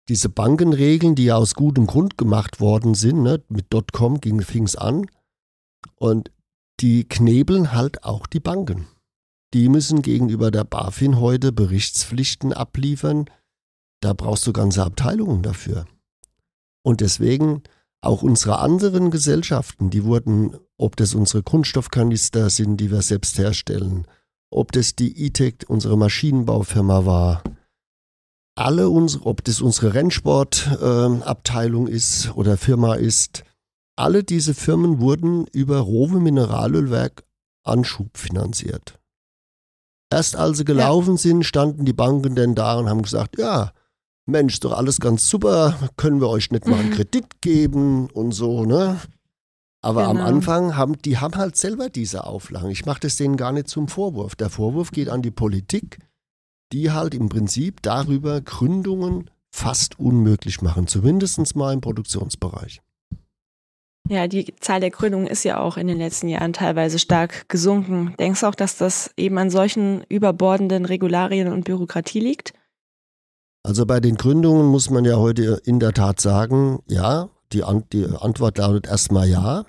diese 0.10 0.30
Bankenregeln, 0.30 1.16
die 1.16 1.26
ja 1.26 1.36
aus 1.36 1.54
gutem 1.54 1.86
Grund 1.86 2.18
gemacht 2.18 2.60
worden 2.60 2.96
sind, 2.96 3.22
ne, 3.22 3.44
mit 3.50 3.68
Dotcom 3.72 4.20
fing 4.22 4.64
es 4.64 4.76
an, 4.76 5.06
und 5.96 6.32
die 6.80 7.08
knebeln 7.08 7.74
halt 7.74 8.04
auch 8.04 8.28
die 8.28 8.40
Banken. 8.40 8.88
Die 9.54 9.70
müssen 9.70 10.02
gegenüber 10.02 10.52
der 10.52 10.64
BaFin 10.64 11.20
heute 11.20 11.52
Berichtspflichten 11.52 12.54
abliefern. 12.54 13.26
Da 14.02 14.14
brauchst 14.14 14.46
du 14.46 14.54
ganze 14.54 14.84
Abteilungen 14.84 15.42
dafür. 15.42 15.86
Und 16.84 17.02
deswegen 17.02 17.64
auch 18.02 18.22
unsere 18.22 18.60
anderen 18.60 19.10
Gesellschaften, 19.10 19.90
die 19.90 20.04
wurden, 20.04 20.56
ob 20.78 20.96
das 20.96 21.16
unsere 21.16 21.44
Kunststoffkanister 21.44 22.50
sind, 22.50 22.78
die 22.78 22.92
wir 22.92 23.02
selbst 23.02 23.38
herstellen, 23.38 24.06
ob 24.52 24.72
das 24.72 24.96
die 24.96 25.26
E-Tech, 25.26 25.68
unsere 25.68 25.98
Maschinenbaufirma 25.98 27.06
war, 27.06 27.44
alle 28.56 28.90
unsere, 28.90 29.26
ob 29.26 29.44
das 29.44 29.62
unsere 29.62 29.94
Rennsportabteilung 29.94 31.88
äh, 31.88 31.92
ist 31.92 32.36
oder 32.36 32.58
Firma 32.58 32.96
ist, 32.96 33.44
alle 33.98 34.24
diese 34.24 34.54
Firmen 34.54 35.00
wurden 35.00 35.48
über 35.48 35.80
Rowe 35.80 36.20
Mineralölwerk 36.20 37.24
Anschub 37.64 38.18
finanziert. 38.18 39.00
Erst 40.10 40.36
als 40.36 40.60
sie 40.60 40.66
gelaufen 40.66 41.16
ja. 41.16 41.18
sind, 41.18 41.44
standen 41.44 41.84
die 41.84 41.94
Banken 41.94 42.36
denn 42.36 42.56
da 42.56 42.76
und 42.80 42.88
haben 42.90 43.02
gesagt, 43.02 43.38
ja, 43.38 43.74
Mensch, 44.26 44.56
ist 44.56 44.64
doch 44.64 44.74
alles 44.74 45.00
ganz 45.00 45.30
super, 45.30 45.78
können 45.98 46.22
wir 46.22 46.30
euch 46.30 46.52
nicht 46.52 46.68
mal 46.68 46.80
einen 46.80 46.92
Kredit 46.94 47.42
geben 47.42 48.10
und 48.12 48.32
so, 48.32 48.66
ne? 48.66 49.00
Aber 49.82 50.08
genau. 50.08 50.20
am 50.20 50.26
Anfang 50.26 50.76
haben 50.76 51.02
die 51.02 51.18
haben 51.18 51.36
halt 51.36 51.56
selber 51.56 51.90
diese 51.90 52.26
Auflagen. 52.26 52.72
Ich 52.72 52.86
mache 52.86 53.02
das 53.02 53.16
denen 53.16 53.38
gar 53.38 53.52
nicht 53.52 53.68
zum 53.68 53.88
Vorwurf. 53.88 54.36
Der 54.36 54.50
Vorwurf 54.50 54.92
geht 54.92 55.08
an 55.08 55.22
die 55.22 55.32
Politik, 55.32 56.00
die 56.72 56.92
halt 56.92 57.14
im 57.14 57.30
Prinzip 57.30 57.82
darüber 57.84 58.42
Gründungen 58.42 59.30
fast 59.50 60.00
unmöglich 60.00 60.62
machen, 60.62 60.88
zumindest 60.88 61.56
mal 61.56 61.74
im 61.74 61.82
Produktionsbereich. 61.82 62.82
Ja, 64.10 64.28
die 64.28 64.56
Zahl 64.60 64.80
der 64.80 64.92
Gründungen 64.92 65.28
ist 65.28 65.44
ja 65.44 65.60
auch 65.60 65.78
in 65.78 65.88
den 65.88 65.98
letzten 65.98 66.30
Jahren 66.30 66.54
teilweise 66.54 66.98
stark 66.98 67.50
gesunken. 67.50 68.16
Denkst 68.20 68.42
du 68.42 68.48
auch, 68.48 68.56
dass 68.56 68.78
das 68.78 69.12
eben 69.18 69.38
an 69.38 69.50
solchen 69.50 70.04
überbordenden 70.08 70.86
Regularien 70.86 71.52
und 71.52 71.66
Bürokratie 71.66 72.20
liegt? 72.20 72.54
Also 73.64 73.86
bei 73.86 74.00
den 74.00 74.16
Gründungen 74.16 74.68
muss 74.68 74.90
man 74.90 75.04
ja 75.04 75.18
heute 75.18 75.62
in 75.66 75.80
der 75.80 75.94
Tat 75.94 76.22
sagen, 76.22 76.80
ja, 76.88 77.30
die, 77.52 77.64
An 77.64 77.84
die 77.92 78.06
Antwort 78.06 78.58
lautet 78.58 78.88
erstmal 78.88 79.28
ja. 79.28 79.66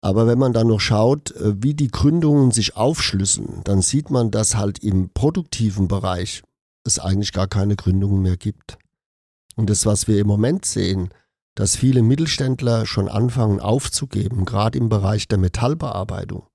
Aber 0.00 0.26
wenn 0.26 0.38
man 0.38 0.52
dann 0.52 0.68
noch 0.68 0.80
schaut, 0.80 1.32
äh, 1.32 1.62
wie 1.62 1.74
die 1.74 1.88
Gründungen 1.88 2.52
sich 2.52 2.76
aufschlüssen, 2.76 3.62
dann 3.64 3.82
sieht 3.82 4.10
man, 4.10 4.30
dass 4.30 4.56
halt 4.56 4.78
im 4.78 5.10
produktiven 5.10 5.88
Bereich 5.88 6.42
es 6.84 6.98
eigentlich 6.98 7.32
gar 7.32 7.48
keine 7.48 7.76
Gründungen 7.76 8.22
mehr 8.22 8.36
gibt. 8.36 8.78
Und 9.56 9.68
das, 9.68 9.84
was 9.84 10.06
wir 10.06 10.18
im 10.18 10.26
Moment 10.26 10.64
sehen, 10.64 11.10
dass 11.56 11.74
viele 11.74 12.02
Mittelständler 12.02 12.86
schon 12.86 13.08
anfangen 13.08 13.58
aufzugeben, 13.58 14.44
gerade 14.44 14.78
im 14.78 14.88
Bereich 14.88 15.26
der 15.26 15.38
Metallbearbeitung, 15.38 16.46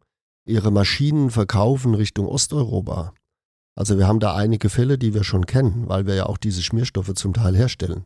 ihre 0.45 0.71
Maschinen 0.71 1.29
verkaufen 1.29 1.93
Richtung 1.93 2.27
Osteuropa, 2.27 3.13
also 3.75 3.97
wir 3.97 4.07
haben 4.07 4.19
da 4.19 4.35
einige 4.35 4.69
Fälle, 4.69 4.97
die 4.97 5.13
wir 5.13 5.23
schon 5.23 5.45
kennen, 5.45 5.87
weil 5.87 6.05
wir 6.05 6.15
ja 6.15 6.25
auch 6.25 6.37
diese 6.37 6.61
Schmierstoffe 6.61 7.13
zum 7.15 7.33
Teil 7.33 7.55
herstellen. 7.55 8.05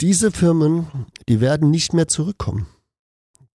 Diese 0.00 0.30
Firmen, 0.30 0.86
die 1.28 1.40
werden 1.40 1.70
nicht 1.70 1.94
mehr 1.94 2.06
zurückkommen. 2.06 2.66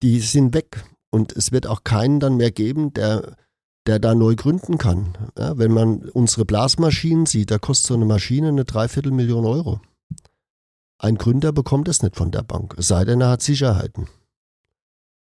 Die 0.01 0.19
sind 0.19 0.55
weg 0.55 0.83
und 1.11 1.33
es 1.33 1.51
wird 1.51 1.67
auch 1.67 1.83
keinen 1.83 2.19
dann 2.19 2.37
mehr 2.37 2.51
geben, 2.51 2.93
der, 2.93 3.37
der 3.85 3.99
da 3.99 4.15
neu 4.15 4.35
gründen 4.35 4.79
kann. 4.79 5.15
Ja, 5.37 5.57
wenn 5.59 5.71
man 5.71 6.09
unsere 6.09 6.45
Blasmaschinen 6.45 7.27
sieht, 7.27 7.51
da 7.51 7.59
kostet 7.59 7.87
so 7.87 7.93
eine 7.93 8.05
Maschine 8.05 8.47
eine 8.47 8.65
Dreiviertelmillion 8.65 9.45
Euro. 9.45 9.81
Ein 11.03 11.15
Gründer 11.15 11.51
bekommt 11.51 11.87
es 11.87 12.03
nicht 12.03 12.15
von 12.15 12.29
der 12.29 12.43
Bank, 12.43 12.75
es 12.77 12.87
sei 12.87 13.03
denn, 13.05 13.21
er 13.21 13.29
hat 13.29 13.41
Sicherheiten. 13.41 14.07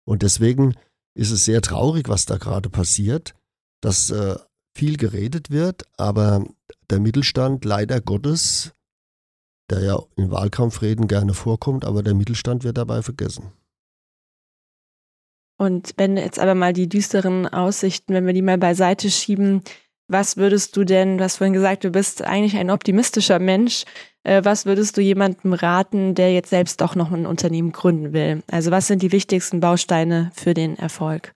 Und 0.04 0.22
deswegen 0.22 0.76
ist 1.14 1.32
es 1.32 1.44
sehr 1.44 1.60
traurig, 1.60 2.08
was 2.08 2.24
da 2.24 2.36
gerade 2.36 2.70
passiert, 2.70 3.34
dass 3.80 4.10
äh, 4.10 4.36
viel 4.76 4.96
geredet 4.96 5.50
wird, 5.50 5.82
aber 5.96 6.46
der 6.88 7.00
Mittelstand 7.00 7.64
leider 7.64 8.00
Gottes, 8.00 8.74
der 9.68 9.82
ja 9.82 9.98
in 10.14 10.30
Wahlkampfreden 10.30 11.08
gerne 11.08 11.34
vorkommt, 11.34 11.84
aber 11.84 12.04
der 12.04 12.14
Mittelstand 12.14 12.62
wird 12.62 12.78
dabei 12.78 13.02
vergessen. 13.02 13.50
Und 15.58 15.94
wenn 15.96 16.16
jetzt 16.16 16.38
aber 16.38 16.54
mal 16.54 16.74
die 16.74 16.88
düsteren 16.88 17.48
Aussichten, 17.48 18.14
wenn 18.14 18.26
wir 18.26 18.34
die 18.34 18.42
mal 18.42 18.58
beiseite 18.58 19.10
schieben, 19.10 19.62
was 20.06 20.36
würdest 20.36 20.76
du 20.76 20.84
denn, 20.84 21.18
du 21.18 21.24
hast 21.24 21.38
vorhin 21.38 21.54
gesagt, 21.54 21.82
du 21.82 21.90
bist 21.90 22.22
eigentlich 22.22 22.56
ein 22.56 22.70
optimistischer 22.70 23.40
Mensch, 23.40 23.84
was 24.42 24.66
würdest 24.66 24.96
du 24.96 25.00
jemandem 25.00 25.52
raten, 25.52 26.14
der 26.14 26.32
jetzt 26.32 26.50
selbst 26.50 26.80
doch 26.80 26.94
noch 26.96 27.12
ein 27.12 27.26
Unternehmen 27.26 27.72
gründen 27.72 28.12
will? 28.12 28.42
Also 28.50 28.70
was 28.70 28.88
sind 28.88 29.02
die 29.02 29.12
wichtigsten 29.12 29.60
Bausteine 29.60 30.32
für 30.34 30.52
den 30.52 30.76
Erfolg? 30.76 31.32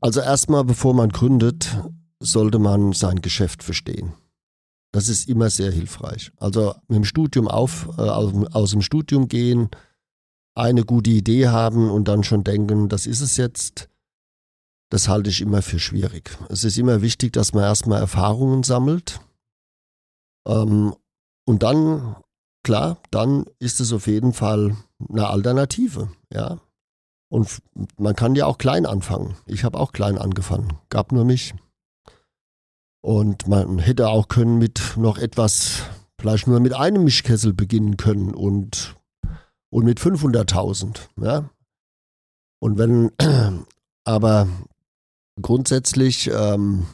Also 0.00 0.20
erstmal, 0.20 0.64
bevor 0.64 0.94
man 0.94 1.08
gründet, 1.08 1.76
sollte 2.20 2.58
man 2.58 2.92
sein 2.92 3.22
Geschäft 3.22 3.62
verstehen. 3.62 4.12
Das 4.92 5.08
ist 5.08 5.28
immer 5.28 5.50
sehr 5.50 5.70
hilfreich. 5.70 6.32
Also 6.36 6.74
mit 6.86 6.96
dem 6.96 7.04
Studium 7.04 7.48
auf, 7.48 7.88
äh, 7.98 8.02
aus, 8.02 8.32
aus 8.52 8.70
dem 8.70 8.82
Studium 8.82 9.28
gehen, 9.28 9.68
eine 10.54 10.84
gute 10.84 11.10
Idee 11.10 11.48
haben 11.48 11.90
und 11.90 12.08
dann 12.08 12.24
schon 12.24 12.44
denken, 12.44 12.88
das 12.88 13.06
ist 13.06 13.20
es 13.20 13.36
jetzt, 13.36 13.88
das 14.90 15.08
halte 15.08 15.30
ich 15.30 15.40
immer 15.40 15.62
für 15.62 15.78
schwierig. 15.78 16.36
Es 16.48 16.64
ist 16.64 16.78
immer 16.78 17.02
wichtig, 17.02 17.32
dass 17.32 17.52
man 17.52 17.64
erstmal 17.64 18.00
Erfahrungen 18.00 18.62
sammelt. 18.62 19.20
Ähm, 20.46 20.94
und 21.44 21.62
dann, 21.62 22.16
klar, 22.68 22.98
dann 23.10 23.46
ist 23.60 23.80
es 23.80 23.94
auf 23.94 24.06
jeden 24.06 24.34
Fall 24.34 24.76
eine 25.08 25.28
Alternative, 25.28 26.12
ja. 26.30 26.58
Und 27.30 27.62
man 27.96 28.14
kann 28.14 28.34
ja 28.34 28.44
auch 28.44 28.58
klein 28.58 28.84
anfangen. 28.84 29.38
Ich 29.46 29.64
habe 29.64 29.80
auch 29.80 29.92
klein 29.92 30.18
angefangen, 30.18 30.74
gab 30.90 31.10
nur 31.10 31.24
mich. 31.24 31.54
Und 33.00 33.48
man 33.48 33.78
hätte 33.78 34.10
auch 34.10 34.28
können 34.28 34.58
mit 34.58 34.98
noch 34.98 35.16
etwas, 35.16 35.84
vielleicht 36.20 36.46
nur 36.46 36.60
mit 36.60 36.74
einem 36.74 37.04
Mischkessel 37.04 37.54
beginnen 37.54 37.96
können 37.96 38.34
und, 38.34 38.96
und 39.70 39.86
mit 39.86 39.98
500.000, 39.98 41.08
ja. 41.22 41.48
Und 42.60 42.76
wenn, 42.76 43.12
aber 44.04 44.46
Grundsätzlich 45.40 46.30
ähm, 46.32 46.86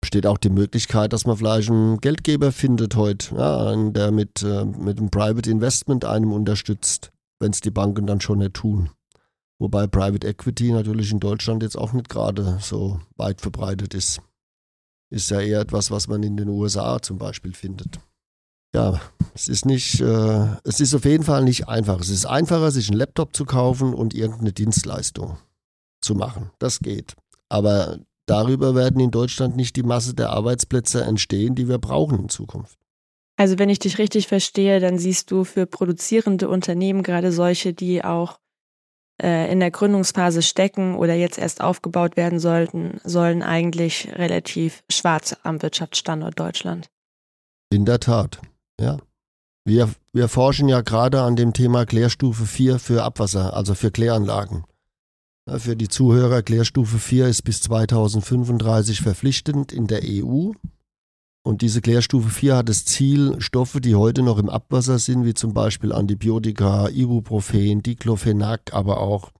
besteht 0.00 0.26
auch 0.26 0.38
die 0.38 0.50
Möglichkeit, 0.50 1.12
dass 1.12 1.26
man 1.26 1.36
vielleicht 1.36 1.70
einen 1.70 1.98
Geldgeber 1.98 2.52
findet 2.52 2.96
heute, 2.96 3.34
ja, 3.34 3.90
der 3.90 4.10
mit, 4.12 4.42
äh, 4.42 4.64
mit 4.64 4.98
einem 4.98 5.10
Private 5.10 5.50
Investment 5.50 6.04
einem 6.04 6.32
unterstützt, 6.32 7.12
wenn 7.40 7.52
es 7.52 7.60
die 7.60 7.70
Banken 7.70 8.06
dann 8.06 8.20
schon 8.20 8.38
nicht 8.38 8.54
tun. 8.54 8.90
Wobei 9.58 9.86
Private 9.86 10.26
Equity 10.26 10.72
natürlich 10.72 11.10
in 11.12 11.20
Deutschland 11.20 11.62
jetzt 11.62 11.76
auch 11.76 11.92
nicht 11.92 12.08
gerade 12.08 12.58
so 12.60 13.00
weit 13.16 13.40
verbreitet 13.40 13.94
ist. 13.94 14.20
Ist 15.10 15.30
ja 15.30 15.40
eher 15.40 15.60
etwas, 15.60 15.90
was 15.90 16.08
man 16.08 16.22
in 16.22 16.36
den 16.36 16.48
USA 16.48 17.00
zum 17.00 17.16
Beispiel 17.18 17.54
findet. 17.54 17.98
Ja, 18.74 19.00
es 19.34 19.48
ist 19.48 19.64
nicht, 19.64 20.00
äh, 20.00 20.46
es 20.64 20.80
ist 20.80 20.94
auf 20.94 21.04
jeden 21.04 21.24
Fall 21.24 21.44
nicht 21.44 21.68
einfach. 21.68 22.00
Es 22.00 22.10
ist 22.10 22.26
einfacher, 22.26 22.70
sich 22.70 22.90
einen 22.90 22.98
Laptop 22.98 23.34
zu 23.34 23.46
kaufen 23.46 23.94
und 23.94 24.12
irgendeine 24.12 24.52
Dienstleistung 24.52 25.38
zu 26.02 26.14
machen. 26.14 26.50
Das 26.58 26.80
geht. 26.80 27.14
Aber 27.48 28.00
darüber 28.26 28.74
werden 28.74 29.00
in 29.00 29.10
Deutschland 29.10 29.56
nicht 29.56 29.76
die 29.76 29.82
Masse 29.82 30.14
der 30.14 30.30
Arbeitsplätze 30.30 31.02
entstehen, 31.02 31.54
die 31.54 31.68
wir 31.68 31.78
brauchen 31.78 32.18
in 32.18 32.28
Zukunft. 32.28 32.78
Also 33.36 33.58
wenn 33.58 33.68
ich 33.68 33.78
dich 33.78 33.98
richtig 33.98 34.28
verstehe, 34.28 34.80
dann 34.80 34.98
siehst 34.98 35.30
du 35.30 35.44
für 35.44 35.66
produzierende 35.66 36.48
Unternehmen, 36.48 37.02
gerade 37.02 37.32
solche, 37.32 37.74
die 37.74 38.02
auch 38.02 38.38
äh, 39.22 39.50
in 39.52 39.60
der 39.60 39.70
Gründungsphase 39.70 40.42
stecken 40.42 40.96
oder 40.96 41.14
jetzt 41.14 41.38
erst 41.38 41.60
aufgebaut 41.60 42.16
werden 42.16 42.38
sollten, 42.38 42.98
sollen 43.04 43.42
eigentlich 43.42 44.08
relativ 44.14 44.82
schwarz 44.90 45.36
am 45.42 45.62
Wirtschaftsstandort 45.62 46.38
Deutschland. 46.38 46.88
In 47.70 47.84
der 47.84 48.00
Tat, 48.00 48.40
ja. 48.80 48.98
Wir, 49.64 49.90
wir 50.12 50.28
forschen 50.28 50.68
ja 50.68 50.80
gerade 50.80 51.22
an 51.22 51.34
dem 51.34 51.52
Thema 51.52 51.86
Klärstufe 51.86 52.46
4 52.46 52.78
für 52.78 53.02
Abwasser, 53.02 53.52
also 53.54 53.74
für 53.74 53.90
Kläranlagen. 53.90 54.64
Für 55.48 55.76
die 55.76 55.86
Zuhörer, 55.86 56.42
Klärstufe 56.42 56.98
4 56.98 57.28
ist 57.28 57.42
bis 57.42 57.62
2035 57.62 59.00
verpflichtend 59.00 59.72
in 59.72 59.86
der 59.86 60.00
EU. 60.02 60.50
Und 61.44 61.62
diese 61.62 61.80
Klärstufe 61.80 62.30
4 62.30 62.56
hat 62.56 62.68
das 62.68 62.84
Ziel, 62.84 63.40
Stoffe, 63.40 63.80
die 63.80 63.94
heute 63.94 64.22
noch 64.22 64.38
im 64.38 64.48
Abwasser 64.48 64.98
sind, 64.98 65.24
wie 65.24 65.34
zum 65.34 65.54
Beispiel 65.54 65.92
Antibiotika, 65.92 66.88
Ibuprofen, 66.88 67.80
Diclofenac, 67.80 68.74
aber 68.74 68.98
auch 69.00 69.30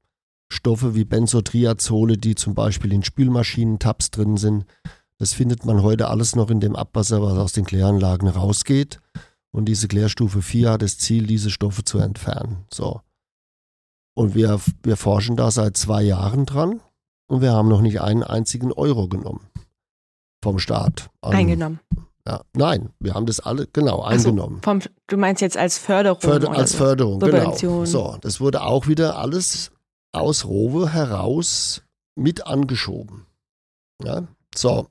Stoffe 0.48 0.94
wie 0.94 1.04
Benzotriazole, 1.04 2.16
die 2.16 2.36
zum 2.36 2.54
Beispiel 2.54 2.92
in 2.92 3.02
Spülmaschinen-Tabs 3.02 4.12
drin 4.12 4.36
sind. 4.36 4.64
Das 5.18 5.32
findet 5.32 5.64
man 5.64 5.82
heute 5.82 6.06
alles 6.06 6.36
noch 6.36 6.50
in 6.50 6.60
dem 6.60 6.76
Abwasser, 6.76 7.20
was 7.20 7.36
aus 7.36 7.52
den 7.52 7.64
Kläranlagen 7.64 8.28
rausgeht. 8.28 9.00
Und 9.50 9.64
diese 9.64 9.88
Klärstufe 9.88 10.40
4 10.40 10.70
hat 10.70 10.82
das 10.82 10.98
Ziel, 10.98 11.26
diese 11.26 11.50
Stoffe 11.50 11.82
zu 11.82 11.98
entfernen. 11.98 12.64
So. 12.72 13.00
Und 14.16 14.34
wir, 14.34 14.58
wir 14.82 14.96
forschen 14.96 15.36
da 15.36 15.50
seit 15.50 15.76
zwei 15.76 16.02
Jahren 16.02 16.46
dran 16.46 16.80
und 17.28 17.42
wir 17.42 17.52
haben 17.52 17.68
noch 17.68 17.82
nicht 17.82 18.00
einen 18.00 18.22
einzigen 18.22 18.72
Euro 18.72 19.08
genommen 19.08 19.46
vom 20.42 20.58
Staat. 20.58 21.10
An, 21.20 21.34
eingenommen. 21.34 21.80
Ja, 22.26 22.40
nein, 22.54 22.90
wir 22.98 23.14
haben 23.14 23.26
das 23.26 23.40
alle 23.40 23.66
genau 23.66 24.02
eingenommen. 24.02 24.60
Vom, 24.62 24.80
du 25.06 25.16
meinst 25.18 25.42
jetzt 25.42 25.58
als 25.58 25.76
Förderung? 25.76 26.20
Förder, 26.20 26.50
als 26.50 26.72
so. 26.72 26.78
Förderung, 26.78 27.20
genau. 27.20 27.84
So, 27.84 28.16
das 28.20 28.40
wurde 28.40 28.62
auch 28.62 28.88
wieder 28.88 29.18
alles 29.18 29.70
aus 30.12 30.46
Rowe 30.46 30.92
heraus 30.92 31.82
mit 32.16 32.46
angeschoben. 32.46 33.26
Ja, 34.02 34.26
so. 34.56 34.86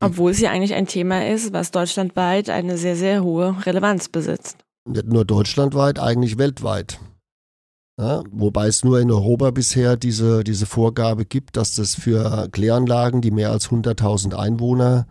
Obwohl 0.00 0.30
es 0.30 0.40
ja 0.40 0.50
eigentlich 0.50 0.74
ein 0.74 0.86
Thema 0.86 1.26
ist, 1.26 1.52
was 1.52 1.72
deutschlandweit 1.72 2.50
eine 2.50 2.78
sehr, 2.78 2.94
sehr 2.94 3.24
hohe 3.24 3.56
Relevanz 3.66 4.08
besitzt. 4.08 4.58
Nicht 4.84 5.06
nur 5.06 5.24
deutschlandweit, 5.24 5.98
eigentlich 5.98 6.38
weltweit. 6.38 7.00
Ja, 7.96 8.24
wobei 8.30 8.66
es 8.66 8.82
nur 8.82 9.00
in 9.00 9.10
Europa 9.10 9.52
bisher 9.52 9.96
diese, 9.96 10.42
diese 10.42 10.66
Vorgabe 10.66 11.24
gibt, 11.24 11.56
dass 11.56 11.76
das 11.76 11.94
für 11.94 12.48
Kläranlagen, 12.50 13.20
die 13.20 13.30
mehr 13.30 13.52
als 13.52 13.68
100.000 13.68 14.34
Einwohner 14.34 15.06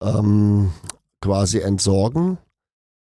ähm, 0.00 0.72
quasi 1.20 1.58
entsorgen, 1.58 2.38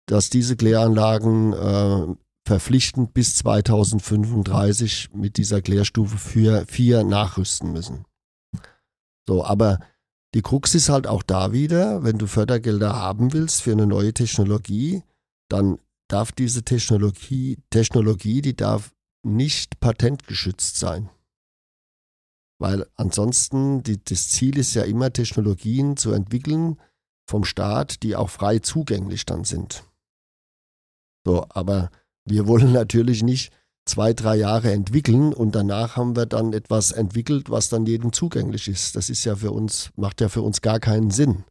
dass 0.07 0.31
diese 0.31 0.55
Kläranlagen 0.55 1.53
äh, 1.53 2.15
verpflichtend 2.47 3.13
bis 3.13 3.35
2035 3.37 5.09
mit 5.13 5.37
dieser 5.37 5.61
Klärstufe 5.61 6.17
für 6.17 6.65
vier 6.67 7.03
nachrüsten 7.03 7.71
müssen. 7.71 8.05
So, 9.27 9.43
aber 9.43 9.79
die 10.33 10.41
Krux 10.41 10.75
ist 10.75 10.89
halt 10.89 11.07
auch 11.07 11.23
da 11.23 11.51
wieder, 11.53 12.03
wenn 12.03 12.17
du 12.17 12.27
Fördergelder 12.27 12.95
haben 12.95 13.33
willst 13.33 13.61
für 13.61 13.71
eine 13.71 13.87
neue 13.87 14.13
Technologie, 14.13 15.03
dann 15.49 15.79
darf 16.07 16.31
diese 16.31 16.63
Technologie, 16.63 17.57
Technologie, 17.69 18.41
die 18.41 18.55
darf 18.55 18.91
nicht 19.25 19.79
patentgeschützt 19.79 20.77
sein. 20.77 21.09
Weil 22.59 22.87
ansonsten, 22.95 23.83
die, 23.83 24.01
das 24.03 24.29
Ziel 24.29 24.57
ist 24.57 24.73
ja 24.75 24.83
immer, 24.83 25.11
Technologien 25.11 25.97
zu 25.97 26.11
entwickeln 26.13 26.79
vom 27.27 27.43
Staat, 27.43 28.03
die 28.03 28.15
auch 28.15 28.29
frei 28.29 28.59
zugänglich 28.59 29.25
dann 29.25 29.43
sind. 29.43 29.83
So, 31.25 31.45
aber 31.49 31.89
wir 32.23 32.47
wollen 32.47 32.71
natürlich 32.71 33.23
nicht 33.23 33.51
zwei, 33.85 34.13
drei 34.13 34.35
Jahre 34.35 34.71
entwickeln 34.71 35.33
und 35.33 35.53
danach 35.53 35.95
haben 35.95 36.15
wir 36.15 36.25
dann 36.25 36.53
etwas 36.53 36.91
entwickelt, 36.91 37.49
was 37.49 37.69
dann 37.69 37.85
jedem 37.85 38.13
zugänglich 38.13 38.67
ist. 38.67 38.95
Das 38.95 39.09
ist 39.09 39.25
ja 39.25 39.35
für 39.35 39.51
uns, 39.51 39.91
macht 39.95 40.21
ja 40.21 40.29
für 40.29 40.41
uns 40.41 40.61
gar 40.61 40.79
keinen 40.79 41.11
Sinn. 41.11 41.43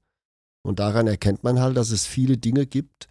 Und 0.63 0.79
daran 0.79 1.07
erkennt 1.07 1.45
man 1.45 1.61
halt, 1.61 1.77
dass 1.77 1.91
es 1.91 2.07
viele 2.07 2.39
Dinge 2.39 2.67
gibt, 2.67 3.09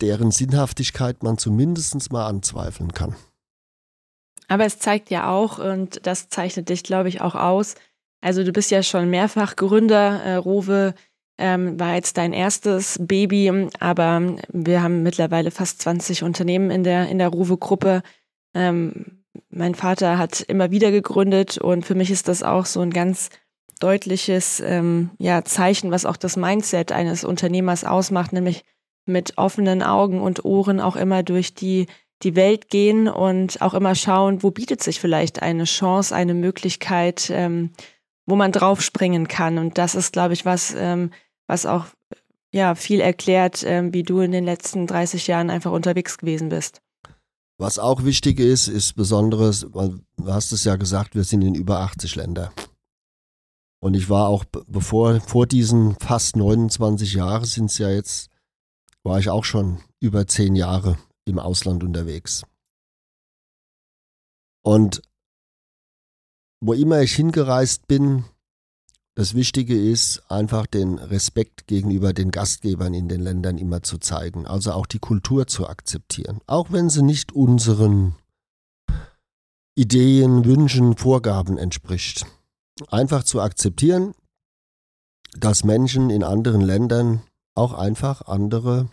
deren 0.00 0.30
Sinnhaftigkeit 0.30 1.22
man 1.22 1.38
zumindest 1.38 2.12
mal 2.12 2.26
anzweifeln 2.26 2.92
kann. 2.92 3.16
Aber 4.48 4.64
es 4.64 4.78
zeigt 4.78 5.10
ja 5.10 5.28
auch, 5.30 5.58
und 5.58 6.06
das 6.06 6.28
zeichnet 6.28 6.68
dich, 6.68 6.82
glaube 6.82 7.08
ich, 7.08 7.20
auch 7.20 7.34
aus, 7.34 7.74
also 8.20 8.42
du 8.42 8.52
bist 8.52 8.70
ja 8.70 8.82
schon 8.82 9.10
mehrfach 9.10 9.56
Gründer, 9.56 10.22
äh, 10.22 10.34
Rowe 10.36 10.94
ähm, 11.38 11.78
war 11.78 11.94
jetzt 11.94 12.16
dein 12.16 12.32
erstes 12.32 12.98
Baby, 13.00 13.68
aber 13.78 14.36
wir 14.52 14.82
haben 14.82 15.02
mittlerweile 15.02 15.50
fast 15.50 15.82
20 15.82 16.22
Unternehmen 16.22 16.70
in 16.70 16.82
der, 16.82 17.08
in 17.08 17.18
der 17.18 17.28
Rowe-Gruppe. 17.28 18.02
Ähm, 18.54 19.22
mein 19.50 19.74
Vater 19.74 20.18
hat 20.18 20.40
immer 20.40 20.70
wieder 20.70 20.90
gegründet 20.90 21.58
und 21.58 21.84
für 21.84 21.94
mich 21.94 22.10
ist 22.10 22.28
das 22.28 22.42
auch 22.42 22.64
so 22.64 22.80
ein 22.80 22.90
ganz 22.90 23.28
deutliches 23.80 24.60
ähm, 24.60 25.10
ja, 25.18 25.44
Zeichen, 25.44 25.90
was 25.90 26.06
auch 26.06 26.16
das 26.16 26.36
Mindset 26.36 26.90
eines 26.92 27.22
Unternehmers 27.22 27.84
ausmacht, 27.84 28.32
nämlich 28.32 28.64
mit 29.04 29.36
offenen 29.36 29.82
Augen 29.82 30.20
und 30.20 30.44
Ohren 30.44 30.80
auch 30.80 30.96
immer 30.96 31.22
durch 31.22 31.54
die 31.54 31.86
die 32.22 32.34
Welt 32.34 32.68
gehen 32.68 33.08
und 33.08 33.60
auch 33.60 33.74
immer 33.74 33.94
schauen, 33.94 34.42
wo 34.42 34.50
bietet 34.50 34.82
sich 34.82 35.00
vielleicht 35.00 35.42
eine 35.42 35.64
Chance, 35.64 36.14
eine 36.14 36.34
Möglichkeit, 36.34 37.30
ähm, 37.30 37.70
wo 38.24 38.36
man 38.36 38.52
draufspringen 38.52 39.28
kann. 39.28 39.58
Und 39.58 39.78
das 39.78 39.94
ist, 39.94 40.12
glaube 40.12 40.34
ich, 40.34 40.44
was, 40.44 40.74
ähm, 40.76 41.10
was 41.46 41.66
auch 41.66 41.86
ja 42.52 42.74
viel 42.74 43.00
erklärt, 43.00 43.62
ähm, 43.66 43.92
wie 43.92 44.02
du 44.02 44.20
in 44.20 44.32
den 44.32 44.44
letzten 44.44 44.86
30 44.86 45.26
Jahren 45.26 45.50
einfach 45.50 45.72
unterwegs 45.72 46.18
gewesen 46.18 46.48
bist. 46.48 46.80
Was 47.58 47.78
auch 47.78 48.04
wichtig 48.04 48.38
ist, 48.40 48.68
ist 48.68 48.96
besonderes, 48.96 49.60
du 49.60 50.00
hast 50.26 50.52
es 50.52 50.64
ja 50.64 50.76
gesagt, 50.76 51.14
wir 51.14 51.24
sind 51.24 51.42
in 51.42 51.54
über 51.54 51.80
80 51.80 52.16
Länder. 52.16 52.52
Und 53.80 53.94
ich 53.94 54.08
war 54.10 54.28
auch, 54.28 54.44
bevor, 54.66 55.20
vor 55.20 55.46
diesen 55.46 55.96
fast 55.96 56.36
29 56.36 57.14
Jahren 57.14 57.44
sind 57.44 57.70
es 57.70 57.78
ja 57.78 57.90
jetzt, 57.90 58.30
war 59.02 59.18
ich 59.18 59.28
auch 59.28 59.44
schon 59.44 59.80
über 60.00 60.26
zehn 60.26 60.56
Jahre 60.56 60.98
im 61.26 61.38
Ausland 61.38 61.84
unterwegs. 61.84 62.44
Und 64.62 65.02
wo 66.60 66.72
immer 66.72 67.02
ich 67.02 67.14
hingereist 67.14 67.86
bin, 67.86 68.24
das 69.14 69.34
Wichtige 69.34 69.78
ist, 69.80 70.30
einfach 70.30 70.66
den 70.66 70.98
Respekt 70.98 71.66
gegenüber 71.66 72.12
den 72.12 72.30
Gastgebern 72.30 72.92
in 72.92 73.08
den 73.08 73.20
Ländern 73.20 73.56
immer 73.56 73.82
zu 73.82 73.98
zeigen, 73.98 74.46
also 74.46 74.72
auch 74.72 74.86
die 74.86 74.98
Kultur 74.98 75.46
zu 75.46 75.68
akzeptieren, 75.68 76.40
auch 76.46 76.70
wenn 76.70 76.90
sie 76.90 77.02
nicht 77.02 77.32
unseren 77.32 78.16
Ideen, 79.74 80.44
Wünschen, 80.44 80.96
Vorgaben 80.96 81.58
entspricht. 81.58 82.26
Einfach 82.90 83.24
zu 83.24 83.40
akzeptieren, 83.40 84.14
dass 85.38 85.64
Menschen 85.64 86.10
in 86.10 86.22
anderen 86.22 86.60
Ländern 86.60 87.22
auch 87.54 87.72
einfach 87.72 88.22
andere 88.22 88.90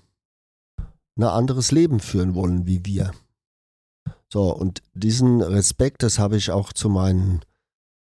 ein 1.16 1.24
anderes 1.24 1.72
Leben 1.72 1.99
führen 1.99 2.36
wollen 2.36 2.66
wie 2.66 2.86
wir. 2.86 3.11
So, 4.32 4.53
und 4.53 4.82
diesen 4.93 5.41
Respekt, 5.41 6.01
das 6.01 6.18
habe 6.18 6.38
ich 6.38 6.51
auch 6.51 6.74
zu 6.74 6.89
meinen 6.89 7.41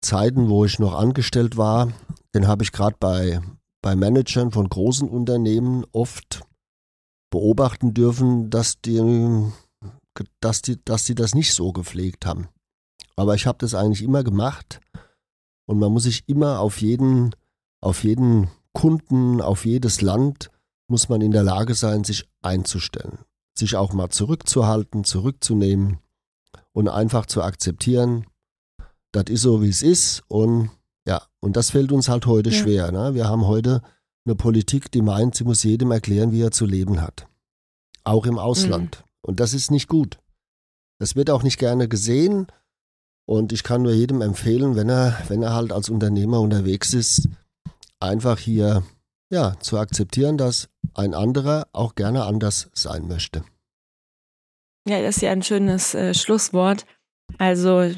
Zeiten, 0.01 0.49
wo 0.49 0.64
ich 0.64 0.78
noch 0.78 0.94
angestellt 0.94 1.57
war, 1.57 1.92
den 2.34 2.46
habe 2.49 2.64
ich 2.64 2.72
gerade 2.72 2.96
bei, 2.99 3.40
bei 3.82 3.94
Managern 3.94 4.51
von 4.51 4.68
großen 4.68 5.09
Unternehmen 5.09 5.84
oft 5.92 6.42
beobachten 7.30 7.94
dürfen, 7.94 8.51
dass 8.51 8.80
die, 8.80 9.01
dass 10.40 10.62
die, 10.62 10.82
dass 10.84 11.05
die 11.05 11.14
das 11.14 11.34
nicht 11.34 11.55
so 11.55 11.72
gepflegt 11.72 12.26
haben. 12.26 12.49
Aber 13.16 13.34
ich 13.34 13.46
habe 13.46 13.59
das 13.59 13.74
eigentlich 13.74 14.03
immer 14.03 14.24
gemacht 14.24 14.80
und 15.66 15.78
man 15.78 15.92
muss 15.92 16.05
sich 16.05 16.28
immer 16.28 16.61
auf 16.61 16.80
jeden, 16.80 17.34
auf 17.80 18.05
jeden 18.05 18.49
Kunden, 18.72 19.40
auf 19.40 19.64
jedes 19.66 20.01
Land 20.01 20.51
muss 20.89 21.09
man 21.09 21.20
in 21.20 21.30
der 21.30 21.43
Lage 21.43 21.74
sein, 21.74 22.05
sich 22.05 22.28
einzustellen, 22.43 23.18
sich 23.55 23.76
auch 23.76 23.93
mal 23.93 24.09
zurückzuhalten, 24.09 25.05
zurückzunehmen 25.05 25.99
und 26.72 26.89
einfach 26.89 27.26
zu 27.26 27.43
akzeptieren, 27.43 28.26
das 29.12 29.24
ist 29.28 29.43
so, 29.43 29.62
wie 29.62 29.68
es 29.68 29.82
ist 29.82 30.22
und 30.28 30.70
ja, 31.07 31.22
und 31.41 31.57
das 31.57 31.70
fällt 31.70 31.91
uns 31.93 32.09
halt 32.09 32.26
heute 32.26 32.51
ja. 32.51 32.57
schwer. 32.57 32.93
Ne? 32.93 33.14
Wir 33.14 33.26
haben 33.28 33.47
heute 33.47 33.82
eine 34.26 34.34
Politik, 34.34 34.91
die 34.91 35.01
meint, 35.01 35.34
sie 35.34 35.45
muss 35.45 35.62
jedem 35.62 35.91
erklären, 35.91 36.32
wie 36.32 36.43
er 36.43 36.51
zu 36.51 36.66
leben 36.66 37.01
hat. 37.01 37.26
Auch 38.05 38.26
im 38.26 38.39
Ausland. 38.39 38.99
Mhm. 38.99 39.05
Und 39.22 39.41
das 39.41 39.55
ist 39.55 39.70
nicht 39.70 39.89
gut. 39.89 40.18
Das 40.99 41.16
wird 41.16 41.30
auch 41.30 41.43
nicht 41.43 41.59
gerne 41.59 41.89
gesehen. 41.89 42.47
Und 43.26 43.53
ich 43.53 43.62
kann 43.62 43.82
nur 43.82 43.93
jedem 43.93 44.20
empfehlen, 44.20 44.76
wenn 44.76 44.91
er, 44.91 45.18
wenn 45.28 45.43
er 45.43 45.55
halt 45.55 45.72
als 45.72 45.89
Unternehmer 45.89 46.41
unterwegs 46.41 46.93
ist, 46.93 47.28
einfach 48.01 48.39
hier 48.39 48.82
ja, 49.30 49.58
zu 49.60 49.78
akzeptieren, 49.78 50.38
dass 50.38 50.68
ein 50.94 51.14
anderer 51.14 51.66
auch 51.72 51.94
gerne 51.94 52.24
anders 52.24 52.70
sein 52.72 53.06
möchte. 53.08 53.44
Ja, 54.88 55.02
das 55.02 55.16
ist 55.16 55.22
ja 55.22 55.30
ein 55.30 55.42
schönes 55.42 55.94
äh, 55.94 56.14
Schlusswort. 56.14 56.86
Also 57.36 57.90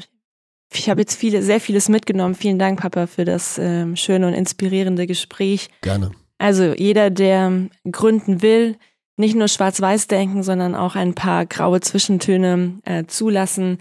ich 0.73 0.89
habe 0.89 1.01
jetzt 1.01 1.15
viele, 1.15 1.41
sehr 1.41 1.61
vieles 1.61 1.89
mitgenommen. 1.89 2.35
Vielen 2.35 2.59
Dank, 2.59 2.81
Papa, 2.81 3.07
für 3.07 3.25
das 3.25 3.57
ähm, 3.57 3.95
schöne 3.95 4.27
und 4.27 4.33
inspirierende 4.33 5.07
Gespräch. 5.07 5.69
Gerne. 5.81 6.11
Also 6.37 6.73
jeder, 6.73 7.09
der 7.09 7.69
gründen 7.89 8.41
will, 8.41 8.77
nicht 9.17 9.35
nur 9.35 9.47
schwarz-weiß 9.47 10.07
denken, 10.07 10.43
sondern 10.43 10.75
auch 10.75 10.95
ein 10.95 11.13
paar 11.13 11.45
graue 11.45 11.81
Zwischentöne 11.81 12.79
äh, 12.83 13.05
zulassen. 13.05 13.79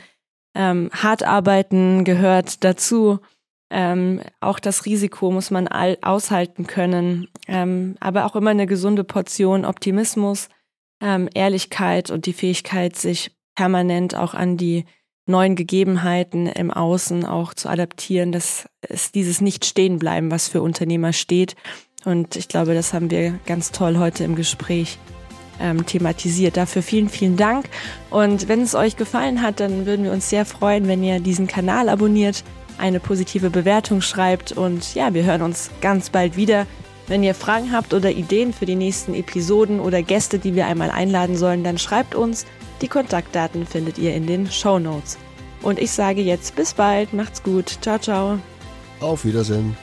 Ähm, 0.55 0.90
hart 0.92 1.22
arbeiten 1.22 2.05
gehört 2.05 2.62
dazu. 2.64 3.20
Ähm, 3.71 4.21
auch 4.41 4.59
das 4.59 4.85
Risiko 4.85 5.31
muss 5.31 5.51
man 5.51 5.68
all 5.68 5.97
aushalten 6.03 6.66
können, 6.66 7.29
ähm, 7.47 7.97
aber 8.01 8.27
auch 8.27 8.35
immer 8.35 8.51
eine 8.51 8.66
gesunde 8.66 9.05
Portion 9.05 9.64
Optimismus, 9.64 10.49
ähm, 11.01 11.29
Ehrlichkeit 11.35 12.11
und 12.11 12.27
die 12.27 12.33
Fähigkeit, 12.33 12.97
sich 12.97 13.31
permanent 13.55 14.16
auch 14.16 14.35
an 14.35 14.57
die 14.57 14.85
neuen 15.27 15.55
Gegebenheiten 15.55 16.47
im 16.47 16.71
Außen 16.71 17.25
auch 17.25 17.55
zu 17.55 17.68
adaptieren. 17.68 18.33
Das 18.33 18.68
ist 18.89 19.14
dieses 19.14 19.41
Nicht-Stehen-Bleiben, 19.41 20.31
was 20.31 20.49
für 20.49 20.62
Unternehmer 20.62 21.12
steht. 21.12 21.55
Und 22.05 22.37
ich 22.37 22.49
glaube, 22.49 22.75
das 22.75 22.93
haben 22.93 23.11
wir 23.11 23.39
ganz 23.47 23.71
toll 23.71 23.99
heute 23.99 24.25
im 24.25 24.35
Gespräch 24.35 24.99
ähm, 25.61 25.87
thematisiert. 25.87 26.57
Dafür 26.57 26.83
vielen, 26.83 27.09
vielen 27.09 27.37
Dank. 27.37 27.66
Und 28.11 28.49
wenn 28.49 28.62
es 28.62 28.75
euch 28.75 28.97
gefallen 28.97 29.43
hat, 29.43 29.61
dann 29.61 29.87
würden 29.87 30.05
wir 30.05 30.12
uns 30.12 30.31
sehr 30.31 30.45
freuen, 30.45 30.89
wenn 30.89 31.05
ihr 31.05 31.21
diesen 31.21 31.47
Kanal 31.47 31.89
abonniert, 31.89 32.43
eine 32.81 33.01
positive 33.01 33.51
Bewertung 33.51 34.01
schreibt 34.01 34.53
und 34.53 34.95
ja, 34.95 35.14
wir 35.14 35.24
hören 35.24 35.43
uns 35.43 35.70
ganz 35.81 36.11
bald 36.11 36.37
wieder. 36.37 36.66
Wenn 37.07 37.22
ihr 37.22 37.35
Fragen 37.35 37.72
habt 37.72 37.93
oder 37.93 38.11
Ideen 38.11 38.53
für 38.53 38.66
die 38.66 38.76
nächsten 38.76 39.14
Episoden 39.14 39.81
oder 39.81 40.03
Gäste, 40.03 40.39
die 40.39 40.55
wir 40.55 40.66
einmal 40.66 40.91
einladen 40.91 41.37
sollen, 41.37 41.64
dann 41.64 41.78
schreibt 41.78 42.14
uns. 42.14 42.47
Die 42.83 42.89
Kontaktdaten 42.89 43.66
findet 43.66 43.99
ihr 43.99 44.14
in 44.14 44.26
den 44.26 44.51
Show 44.51 44.78
Notes. 44.78 45.18
Und 45.62 45.78
ich 45.78 45.91
sage 45.91 46.22
jetzt 46.22 46.57
bis 46.57 46.72
bald, 46.72 47.12
macht's 47.12 47.43
gut, 47.43 47.78
ciao, 47.83 47.99
ciao. 47.99 48.39
Auf 49.01 49.24
Wiedersehen. 49.24 49.76